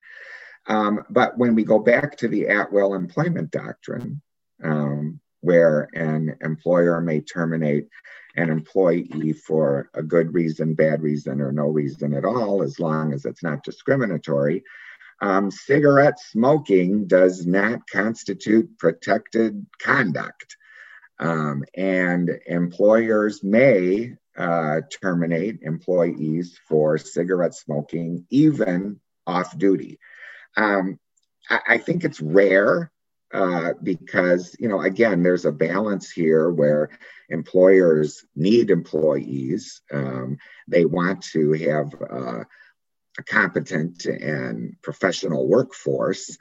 [0.66, 4.20] Um, but when we go back to the at will employment doctrine,
[4.62, 7.88] um, where an employer may terminate
[8.36, 13.12] an employee for a good reason, bad reason, or no reason at all, as long
[13.12, 14.62] as it's not discriminatory,
[15.20, 20.56] um, cigarette smoking does not constitute protected conduct.
[21.18, 29.98] Um, and employers may uh, terminate employees for cigarette smoking, even off duty.
[30.56, 30.98] Um,
[31.50, 32.90] I, I, think it's rare
[33.32, 36.90] uh, because, you know, again, there's a balance here where
[37.28, 39.82] employers need employees.
[39.92, 42.44] Um, they want to have uh,
[43.18, 46.36] a competent and professional workforce.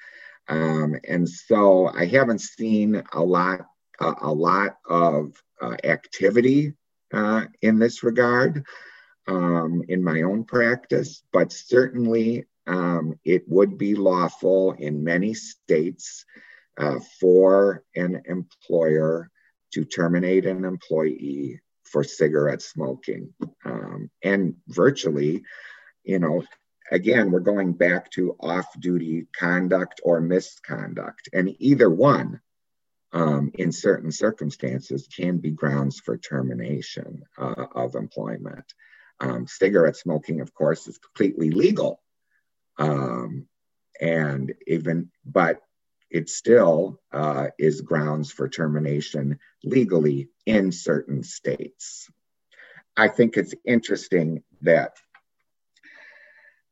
[0.48, 3.68] Um, and so I haven't seen a lot,
[4.00, 6.74] a, lot of uh, activity
[7.14, 8.64] uh, in this regard
[9.28, 16.26] um, in my own practice, but certainly um, it would be lawful in many states
[16.80, 19.30] uh, for an employer
[19.74, 23.34] to terminate an employee for cigarette smoking.
[23.66, 25.44] Um, and virtually,
[26.04, 26.44] you know,
[26.92, 31.30] again, we're going back to off duty conduct or misconduct.
[31.34, 32.40] And either one
[33.12, 38.66] um, in certain circumstances can be grounds for termination uh, of employment.
[39.20, 42.02] Um, cigarette smoking, of course, is completely legal.
[42.78, 43.48] Um,
[44.00, 45.62] and even, but
[46.10, 52.10] it still uh, is grounds for termination legally in certain states.
[52.98, 54.98] I think it's interesting that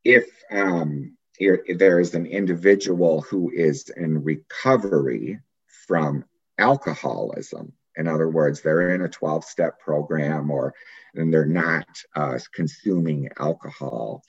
[0.04, 5.40] if um, there is an individual who is in recovery
[5.88, 6.26] from
[6.58, 7.74] alcoholism.
[7.96, 10.74] In other words, they're in a 12 step program or
[11.14, 14.24] and they're not uh, consuming alcohol.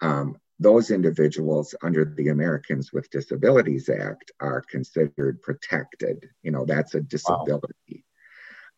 [0.00, 6.28] Um, those individuals under the Americans with Disabilities Act are considered protected.
[6.42, 8.04] You know, that's a disability.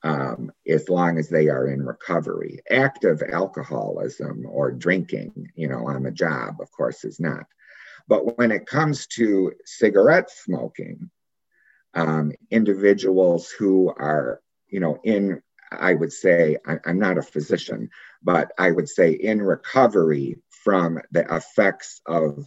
[0.03, 0.32] Wow.
[0.35, 2.61] Um, as long as they are in recovery.
[2.70, 7.47] Active alcoholism or drinking, you know, on the job, of course, is not.
[8.07, 11.11] But when it comes to cigarette smoking,
[11.95, 15.41] um, individuals who are, you know, in,
[15.72, 17.89] I would say, I, I'm not a physician,
[18.22, 22.47] but I would say in recovery from the effects of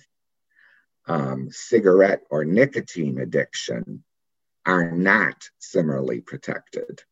[1.07, 4.03] um, cigarette or nicotine addiction
[4.65, 7.03] are not similarly protected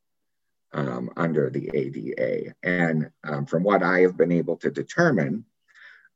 [0.73, 2.53] um, under the ADA.
[2.61, 5.45] And um, from what I have been able to determine,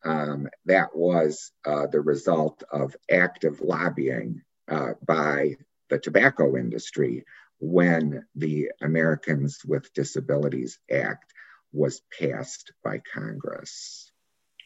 [0.03, 5.55] um, that was uh, the result of active lobbying uh, by
[5.89, 7.25] the tobacco industry
[7.59, 11.33] when the Americans with Disabilities Act
[11.71, 14.08] was passed by Congress.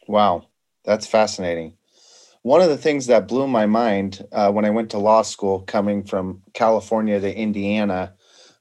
[0.06, 0.48] Wow,
[0.84, 1.76] that's fascinating.
[2.42, 5.60] One of the things that blew my mind uh, when I went to law school,
[5.60, 8.14] coming from California to Indiana,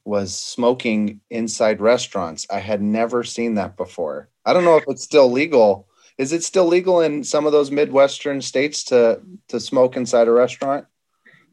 [0.05, 2.47] was smoking inside restaurants.
[2.49, 4.29] I had never seen that before.
[4.45, 5.87] I don't know if it's still legal
[6.17, 10.31] Is it still legal in some of those Midwestern states to to smoke inside a
[10.31, 10.85] restaurant?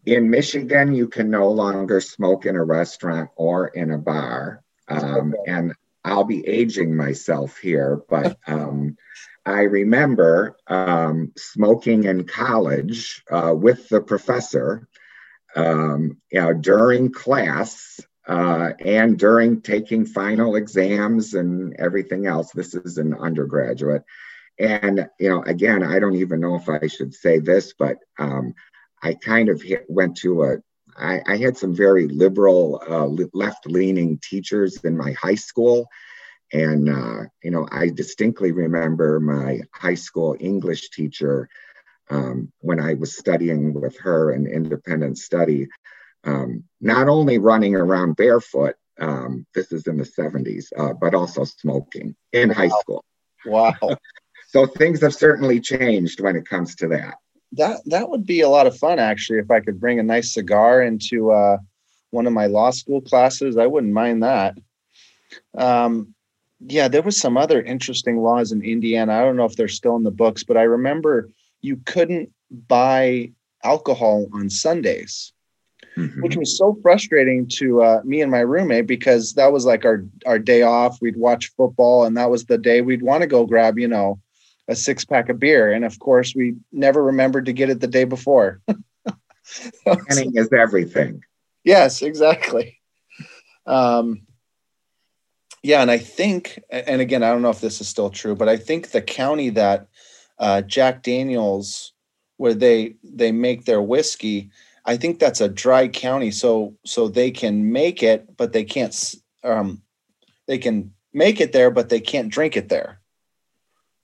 [0.07, 4.63] In Michigan, you can no longer smoke in a restaurant or in a bar.
[4.89, 5.35] Um.
[5.47, 5.75] And
[6.05, 8.97] I'll be aging myself here, but um,
[9.47, 14.89] I remember um, smoking in college uh, with the professor
[15.57, 22.53] um, you know, during class uh, and during taking final exams and everything else.
[22.53, 24.05] This is an undergraduate.
[24.59, 28.55] And, you know, again, I don't even know if I should say this, but um,
[29.03, 30.57] I kind of hit, went to a,
[30.97, 35.89] I, I had some very liberal, uh, left leaning teachers in my high school.
[36.53, 41.49] And, uh, you know, I distinctly remember my high school English teacher
[42.11, 45.69] um, when I was studying with her in independent study,
[46.25, 51.45] um, not only running around barefoot, um, this is in the 70s, uh, but also
[51.45, 53.05] smoking in high school.
[53.47, 53.75] Wow.
[54.49, 57.15] so things have certainly changed when it comes to that.
[57.53, 60.35] That that would be a lot of fun actually if I could bring a nice
[60.35, 61.59] cigar into uh,
[62.11, 63.57] one of my law school classes.
[63.57, 64.57] I wouldn't mind that.
[65.57, 66.15] Um,
[66.67, 69.15] yeah, there was some other interesting laws in Indiana.
[69.15, 71.31] I don't know if they're still in the books, but I remember
[71.63, 72.31] you couldn't
[72.69, 73.33] buy
[73.65, 75.33] alcohol on Sundays,
[75.97, 76.21] mm-hmm.
[76.23, 80.05] which was so frustrating to uh, me and my roommate because that was like our
[80.27, 81.01] our day off.
[81.01, 84.21] We'd watch football, and that was the day we'd want to go grab, you know,
[84.69, 85.73] a six pack of beer.
[85.73, 88.61] And of course, we never remembered to get it the day before.
[89.85, 91.23] Planning is everything.
[91.65, 92.79] Yes, exactly.
[93.67, 94.23] Um,
[95.63, 98.49] yeah, and I think, and again, I don't know if this is still true, but
[98.49, 99.89] I think the county that
[100.39, 101.93] uh, Jack Daniels,
[102.39, 104.51] where they they make their whiskey.
[104.87, 109.15] I think that's a dry county, so so they can make it, but they can't.
[109.45, 109.83] Um,
[110.47, 113.01] they can make it there, but they can't drink it there.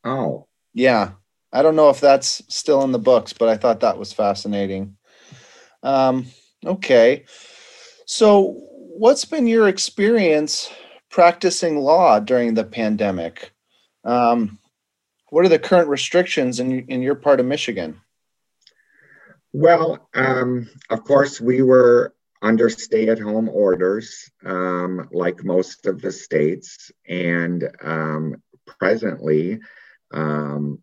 [0.04, 1.12] Oh, yeah.
[1.52, 4.96] I don't know if that's still in the books, but I thought that was fascinating.
[5.82, 6.26] Um,
[6.64, 7.24] okay,
[8.04, 10.70] so what's been your experience
[11.16, 13.50] practicing law during the pandemic?
[14.04, 14.58] Um,
[15.30, 18.02] what are the current restrictions in, in your part of Michigan?
[19.50, 26.02] Well, um, of course, we were under stay at home orders, um, like most of
[26.02, 26.92] the states.
[27.08, 29.60] And um, presently,
[30.12, 30.82] um,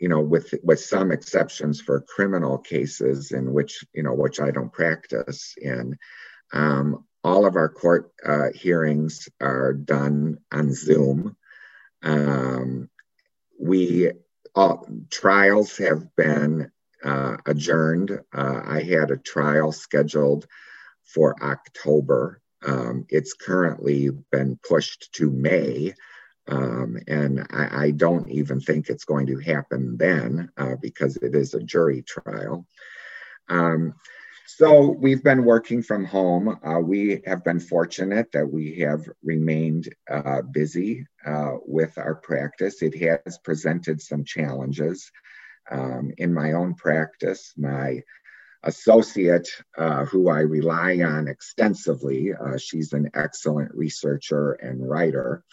[0.00, 4.50] you know, with, with some exceptions for criminal cases in which, you know, which I
[4.50, 5.96] don't practice in,
[6.52, 11.36] um, all of our court uh, hearings are done on Zoom.
[12.02, 12.90] Um,
[13.60, 14.10] we
[14.54, 14.76] uh,
[15.10, 16.70] trials have been
[17.04, 18.10] uh, adjourned.
[18.32, 20.46] Uh, I had a trial scheduled
[21.04, 22.40] for October.
[22.64, 25.94] Um, it's currently been pushed to May.
[26.48, 31.36] Um, and I, I, don't even think it's going to happen then uh, because it
[31.36, 32.66] is a jury trial.
[34.56, 36.58] So we've been working from home.
[36.62, 42.82] Uh, we have been fortunate that we have remained uh, busy uh, with our practice.
[42.82, 45.10] It has presented some challenges.
[45.70, 48.02] Um, in my own practice, my
[48.62, 49.48] associate,
[49.78, 55.44] uh, who I rely on extensively, uh, she's an excellent researcher and writer.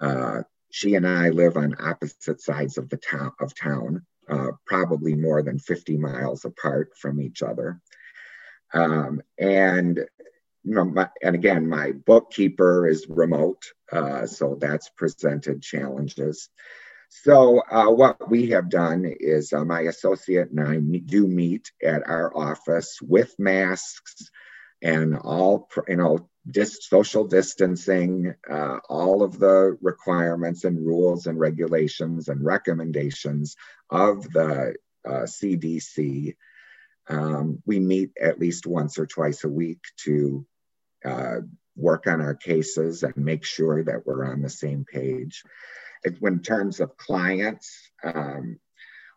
[0.00, 4.04] Uh, she and I live on opposite sides of the town of town,
[4.66, 7.80] probably more than 50 miles apart from each other.
[8.74, 9.98] Um, and
[10.64, 13.62] you know, my, and again, my bookkeeper is remote,
[13.92, 16.48] uh, so that's presented challenges.
[17.10, 22.02] So uh, what we have done is uh, my associate and I do meet at
[22.08, 24.30] our office with masks
[24.82, 31.38] and all, you know, dis- social distancing, uh, all of the requirements and rules and
[31.38, 33.54] regulations and recommendations
[33.90, 34.74] of the
[35.06, 36.32] CDC uh,
[37.08, 40.46] um, we meet at least once or twice a week to
[41.04, 41.36] uh,
[41.76, 45.42] work on our cases and make sure that we're on the same page.
[46.22, 48.58] In terms of clients, um,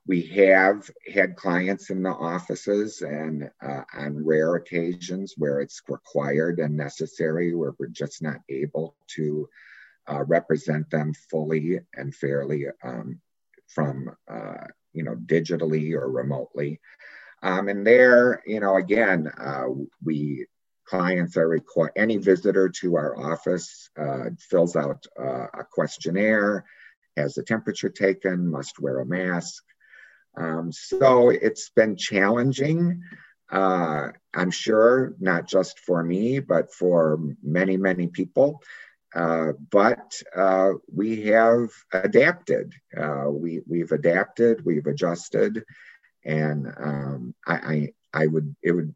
[0.08, 6.60] we have had clients in the offices and uh, on rare occasions where it's required
[6.60, 9.50] and necessary, where we're just not able to
[10.10, 13.20] uh, represent them fully and fairly um,
[13.68, 16.80] from, uh, you know, digitally or remotely.
[17.44, 19.66] Um, and there, you know, again, uh,
[20.04, 20.48] we
[20.88, 26.64] clients are required, any visitor to our office uh, fills out uh, a questionnaire,
[27.18, 29.64] has the temperature taken, must wear a mask.
[30.38, 33.02] Um, so it's been challenging,
[33.52, 38.62] uh, I'm sure, not just for me, but for many, many people.
[39.16, 42.74] uh, but uh, we have adapted.
[42.96, 44.64] Uh, we we've adapted.
[44.66, 45.64] We've adjusted,
[46.28, 48.94] and um, I, I I would it would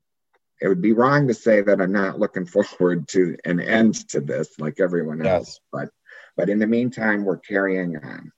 [0.62, 4.20] it would be wrong to say that I'm not looking forward to an end to
[4.20, 5.48] this like everyone else.
[5.48, 5.60] Yes.
[5.72, 5.90] But
[6.38, 8.32] but in the meantime, we're carrying on.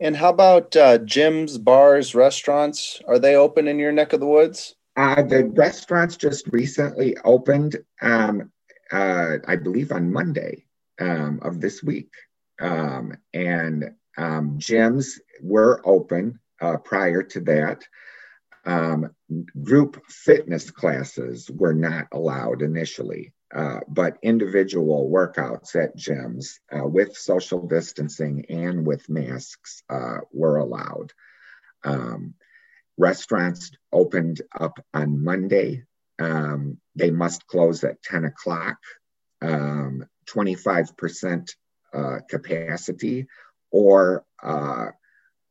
[0.00, 3.02] And how about uh, gyms, bars, restaurants?
[3.06, 4.74] Are they open in your neck of the woods?
[4.96, 8.50] Uh, the restaurants just recently opened, um,
[8.90, 10.64] uh, I believe, on Monday
[10.98, 12.10] um, of this week.
[12.60, 17.84] Um, and um, gyms were open uh, prior to that.
[18.64, 19.10] Um,
[19.62, 23.32] group fitness classes were not allowed initially.
[23.52, 30.58] Uh, but individual workouts at gyms uh, with social distancing and with masks uh, were
[30.58, 31.12] allowed.
[31.82, 32.34] Um,
[32.96, 35.82] restaurants opened up on Monday.
[36.20, 38.76] Um, they must close at 10 o'clock,
[39.42, 41.48] um, 25%
[41.92, 43.26] uh, capacity,
[43.72, 44.90] or uh,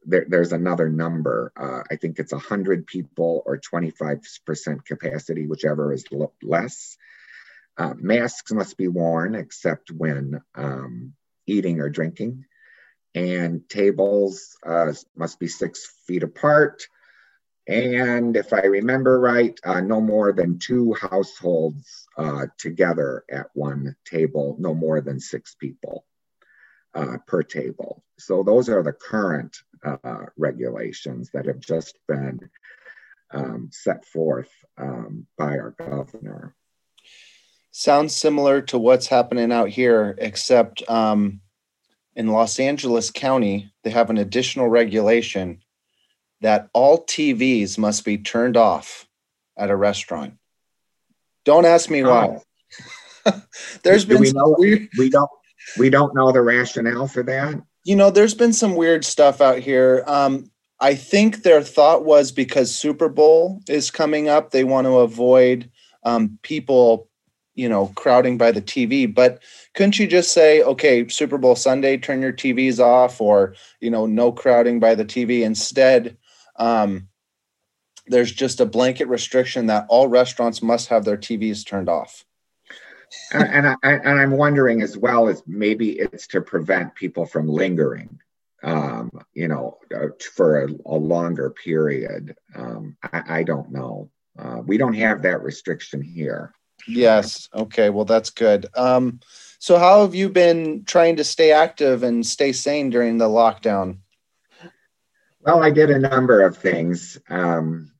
[0.05, 1.51] there, there's another number.
[1.55, 6.05] I think it's 100 people or 25% capacity, whichever is
[6.41, 6.97] less.
[7.77, 11.13] Uh, masks must be worn except when um,
[11.47, 12.45] eating or drinking.
[13.15, 16.83] And tables uh, must be six feet apart.
[17.67, 23.95] And if I remember right, uh, no more than two households uh, together at one
[24.05, 26.03] table, no more than six people
[26.93, 28.03] uh, per table.
[28.17, 32.49] So those are the current uh, regulations that have just been
[33.31, 36.55] um, set forth um, by our governor
[37.71, 41.41] sounds similar to what's happening out here, except um,
[42.15, 45.63] in Los Angeles County, they have an additional regulation
[46.41, 49.07] that all TVs must be turned off
[49.57, 50.35] at a restaurant.
[51.45, 52.41] Don't ask me why.
[53.25, 53.41] Oh.
[53.83, 54.55] there's Do been we, know,
[54.97, 55.29] we don't
[55.77, 57.61] we don't know the rationale for that.
[57.85, 60.03] You know, there's been some weird stuff out here.
[60.07, 64.99] Um, I think their thought was because Super Bowl is coming up, they want to
[64.99, 65.69] avoid
[66.03, 67.09] um, people
[67.55, 69.13] you know crowding by the TV.
[69.13, 69.43] But
[69.73, 74.05] couldn't you just say, okay, Super Bowl Sunday, turn your TVs off, or you know,
[74.05, 75.41] no crowding by the TV?
[75.41, 76.17] Instead,
[76.55, 77.09] um,
[78.07, 82.25] there's just a blanket restriction that all restaurants must have their TVs turned off.
[83.31, 88.19] And, I, and I'm wondering as well as maybe it's to prevent people from lingering,
[88.63, 92.35] um, you know, uh, for a, a longer period.
[92.55, 94.09] Um, I, I, don't know.
[94.37, 96.53] Uh, we don't have that restriction here.
[96.87, 97.49] Yes.
[97.53, 97.89] Okay.
[97.89, 98.67] Well, that's good.
[98.75, 99.19] Um,
[99.59, 103.97] so, how have you been trying to stay active and stay sane during the lockdown?
[105.41, 107.17] Well, I did a number of things.
[107.29, 107.91] Um,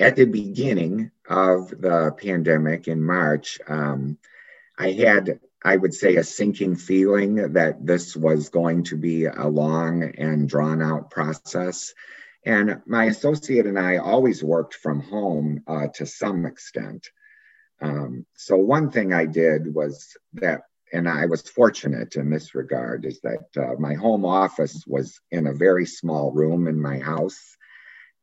[0.00, 4.16] at the beginning of the pandemic in March, um,
[4.78, 9.46] I had, I would say, a sinking feeling that this was going to be a
[9.46, 11.92] long and drawn out process.
[12.46, 17.06] And my associate and I always worked from home uh, to some extent.
[17.82, 20.62] Um, so one thing I did was that,
[20.94, 25.46] and I was fortunate in this regard, is that uh, my home office was in
[25.46, 27.58] a very small room in my house.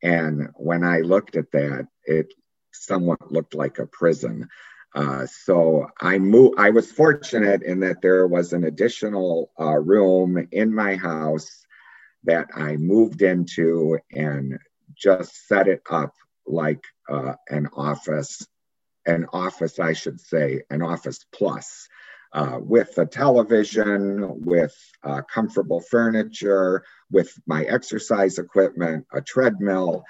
[0.03, 2.33] And when I looked at that, it
[2.71, 4.49] somewhat looked like a prison.
[4.95, 6.59] Uh, so I moved.
[6.59, 11.65] I was fortunate in that there was an additional uh, room in my house
[12.23, 14.57] that I moved into and
[14.95, 16.13] just set it up
[16.45, 18.47] like uh, an office
[19.07, 21.87] an office, I should say, an office plus.
[22.33, 30.03] Uh, with a television, with uh, comfortable furniture, with my exercise equipment, a treadmill.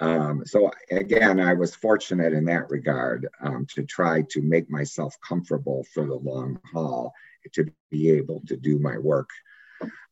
[0.00, 5.16] Um, so again, I was fortunate in that regard um, to try to make myself
[5.26, 7.12] comfortable for the long haul
[7.54, 9.30] to be able to do my work.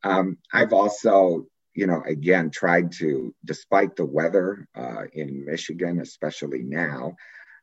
[0.02, 6.62] Um, I've also, you know, again, tried to, despite the weather uh, in Michigan, especially
[6.62, 7.16] now,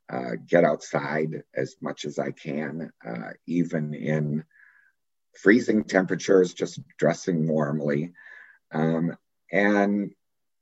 [0.10, 4.44] uh, get outside as much as I can, uh, even in
[5.42, 8.14] freezing temperatures, just dressing warmly.
[8.74, 9.16] Um,
[9.52, 10.12] and,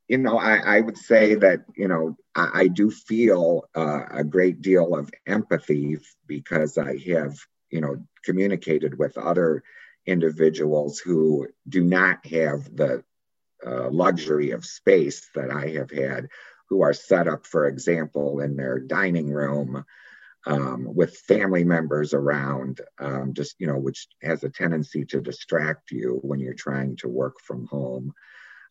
[0.07, 4.23] you know, I, I, would say that, you know, I, I do feel uh, a
[4.23, 5.97] great deal of empathy
[6.27, 7.37] because I have,
[7.69, 9.63] you know, communicated with other
[10.05, 13.03] individuals who do not have the
[13.65, 16.27] uh, luxury of space that I have had
[16.69, 19.85] who are set up, for example, in their dining room
[20.45, 25.91] um, with family members around, um, just, you know, which has a tendency to distract
[25.91, 28.13] you when you're trying to work from home.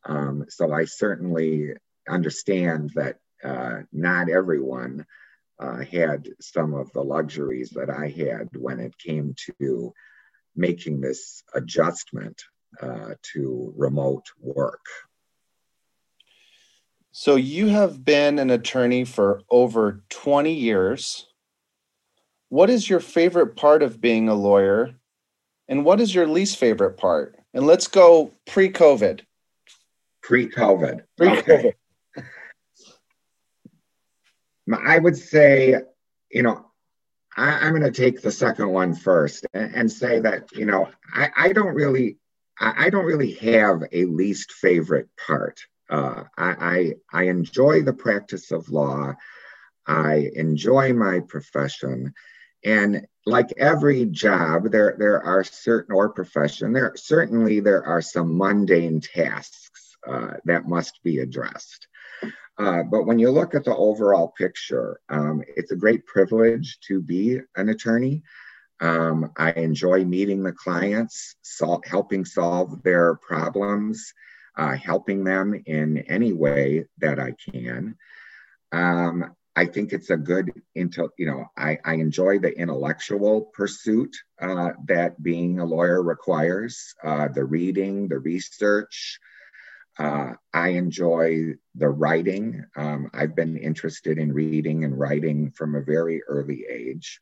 [0.05, 1.71] Um, so I certainly
[2.09, 5.07] understand that uh, not everyone
[5.61, 9.93] uh, had some of the luxuries that I had when it came to
[10.57, 12.43] making this adjustment
[12.81, 14.85] uh, to remote work.
[17.13, 21.27] So, you have been an attorney for over 20 years.
[22.51, 24.95] What is your favorite part of being a lawyer?
[25.69, 27.37] And what is your least favorite part?
[27.55, 29.21] And let's go pre COVID.
[30.21, 31.01] Pre COVID.
[31.17, 31.49] Pre COVID.
[31.49, 31.75] Okay.
[34.85, 35.77] I would say,
[36.31, 36.67] you know,
[37.37, 40.89] I, am going to take the second one first and, and say that, you know,
[41.15, 42.19] I, I don't really,
[42.59, 45.61] I, I, don't really have a least favorite part.
[45.89, 49.15] Uh, I, I, I enjoy the practice of law.
[49.87, 52.15] I enjoy my profession.
[52.65, 58.37] And like every job, there, there are certain, or profession, there certainly there are some
[58.37, 61.87] mundane tasks uh, that must be addressed.
[62.59, 67.01] Uh, but when you look at the overall picture, um, it's a great privilege to
[67.01, 68.23] be an attorney.
[68.81, 74.13] Um, I enjoy meeting the clients, sol- helping solve their problems,
[74.57, 77.97] uh, helping them in any way that I can.
[78.73, 84.17] Um, I think it's a good, into, you know, I, I enjoy the intellectual pursuit
[84.41, 89.21] uh, that being a lawyer requires, uh, the reading, the research,
[89.99, 92.65] uh, I enjoy the writing.
[92.75, 97.21] Um, I've been interested in reading and writing from a very early age.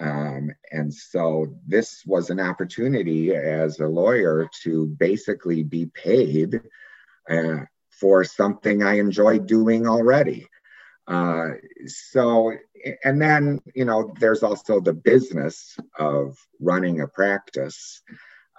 [0.00, 6.62] Um, and so this was an opportunity as a lawyer to basically be paid
[7.30, 7.60] uh,
[7.90, 10.48] for something I enjoy doing already.
[11.10, 11.54] Uh,
[11.86, 12.52] so,
[13.02, 18.00] and then, you know, there's also the business of running a practice,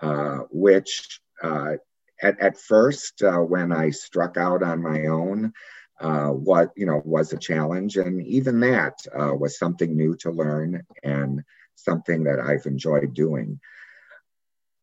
[0.01, 1.75] uh, which uh,
[2.21, 5.53] at, at first, uh, when I struck out on my own,
[6.01, 10.83] uh, what you know was a challenge, and even that was something new to learn
[11.03, 11.43] and
[11.75, 13.59] something that I've enjoyed doing.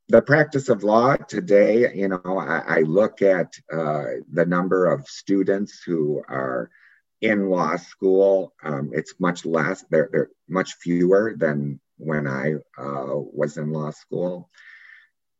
[0.08, 5.06] The practice of law today, you know, I, I look at uh, the number of
[5.08, 6.70] students who are
[7.20, 8.54] in law school.
[8.62, 13.90] Um, it's much less; they're, they're much fewer than when I uh, was in law
[13.90, 14.50] school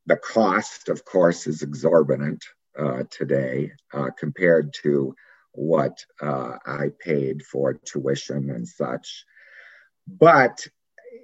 [0.08, 2.42] the cost, of course, is exorbitant
[2.78, 5.14] uh, today uh, compared to
[5.52, 9.26] what uh, I paid for tuition and such.
[10.06, 10.66] But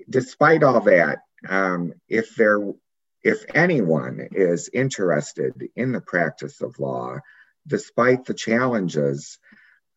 [0.08, 2.60] despite all that, um, if there,
[3.22, 7.20] if anyone is interested in the practice of law,
[7.66, 9.38] despite the challenges,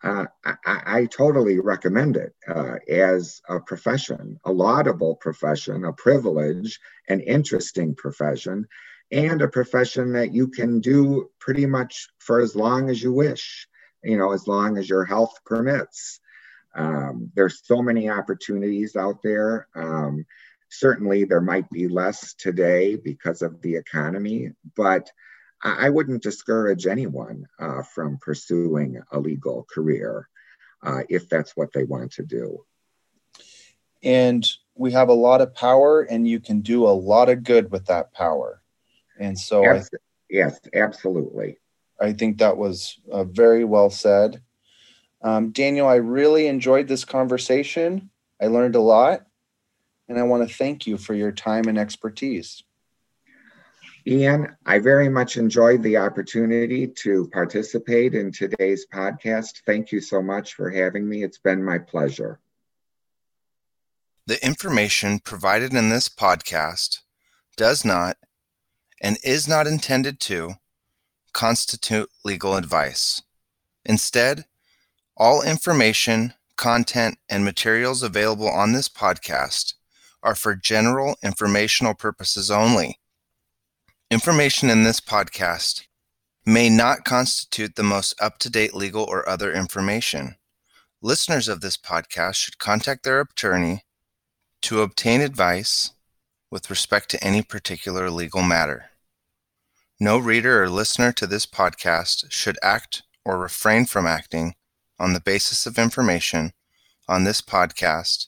[0.03, 6.79] uh, I, I, totally recommend it uh, as a profession, a laudable profession, a privilege,
[7.09, 8.67] an interesting profession,
[9.11, 13.67] and a profession that you can do pretty much for as long as you wish,
[14.03, 16.19] you know, as long as your health permits.
[16.75, 19.67] Um, there's so many opportunities out there.
[19.75, 20.25] Um,
[20.69, 25.09] certainly, there might be less today because of the economy, but
[25.63, 30.29] I wouldn't discourage anyone uh, from pursuing a legal career
[30.83, 32.63] uh, if that's what they want to do.
[34.03, 37.71] And we have a lot of power, and you can do a lot of good
[37.71, 38.61] with that power.
[39.19, 39.63] And so,
[40.29, 41.57] yes, absolutely.
[41.99, 44.41] I think that was uh, very well said.
[45.23, 48.11] Um, Daniel, I really enjoyed this conversation.
[48.39, 49.25] I learned a lot,
[50.07, 52.63] and I want to thank you for your time and expertise.
[54.07, 59.63] Ian, I very much enjoyed the opportunity to participate in today's podcast.
[59.65, 61.23] Thank you so much for having me.
[61.23, 62.39] It's been my pleasure.
[64.25, 66.99] The information provided in this podcast
[67.57, 68.15] does not
[69.01, 70.53] and is not intended to
[71.33, 73.21] constitute legal advice.
[73.83, 74.45] Instead,
[75.17, 79.73] all information, content, and materials available on this podcast
[80.23, 82.99] are for general informational purposes only
[84.09, 85.83] Information in this podcast
[86.45, 90.37] may not constitute the most up to date legal or other information.
[91.01, 93.83] Listeners of this podcast should contact their attorney
[94.61, 95.91] to obtain advice
[96.49, 98.91] with respect to any particular legal matter.
[99.99, 104.55] No reader or listener to this podcast should act or refrain from acting
[104.97, 106.53] on the basis of information
[107.09, 108.27] on this podcast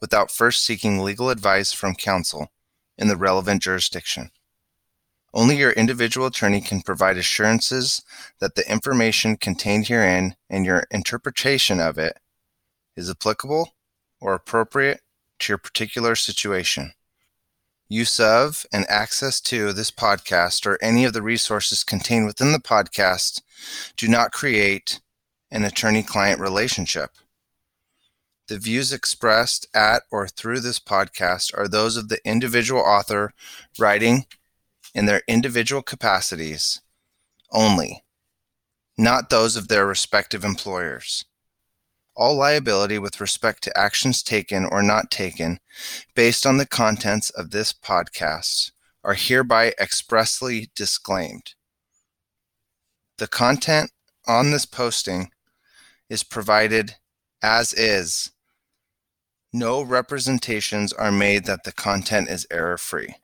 [0.00, 2.52] without first seeking legal advice from counsel
[2.96, 4.30] in the relevant jurisdiction.
[5.36, 8.00] Only your individual attorney can provide assurances
[8.38, 12.16] that the information contained herein and your interpretation of it
[12.96, 13.74] is applicable
[14.18, 15.02] or appropriate
[15.40, 16.94] to your particular situation.
[17.86, 22.58] Use of and access to this podcast or any of the resources contained within the
[22.58, 23.42] podcast
[23.98, 25.02] do not create
[25.50, 27.10] an attorney client relationship.
[28.48, 33.34] The views expressed at or through this podcast are those of the individual author
[33.78, 34.24] writing
[34.96, 36.80] in their individual capacities
[37.52, 38.02] only,
[38.96, 41.26] not those of their respective employers.
[42.16, 45.58] All liability with respect to actions taken or not taken
[46.14, 48.72] based on the contents of this podcast
[49.04, 51.52] are hereby expressly disclaimed.
[53.18, 53.90] The content
[54.26, 55.30] on this posting
[56.08, 56.96] is provided
[57.42, 58.30] as is.
[59.52, 63.16] No representations are made that the content is error free.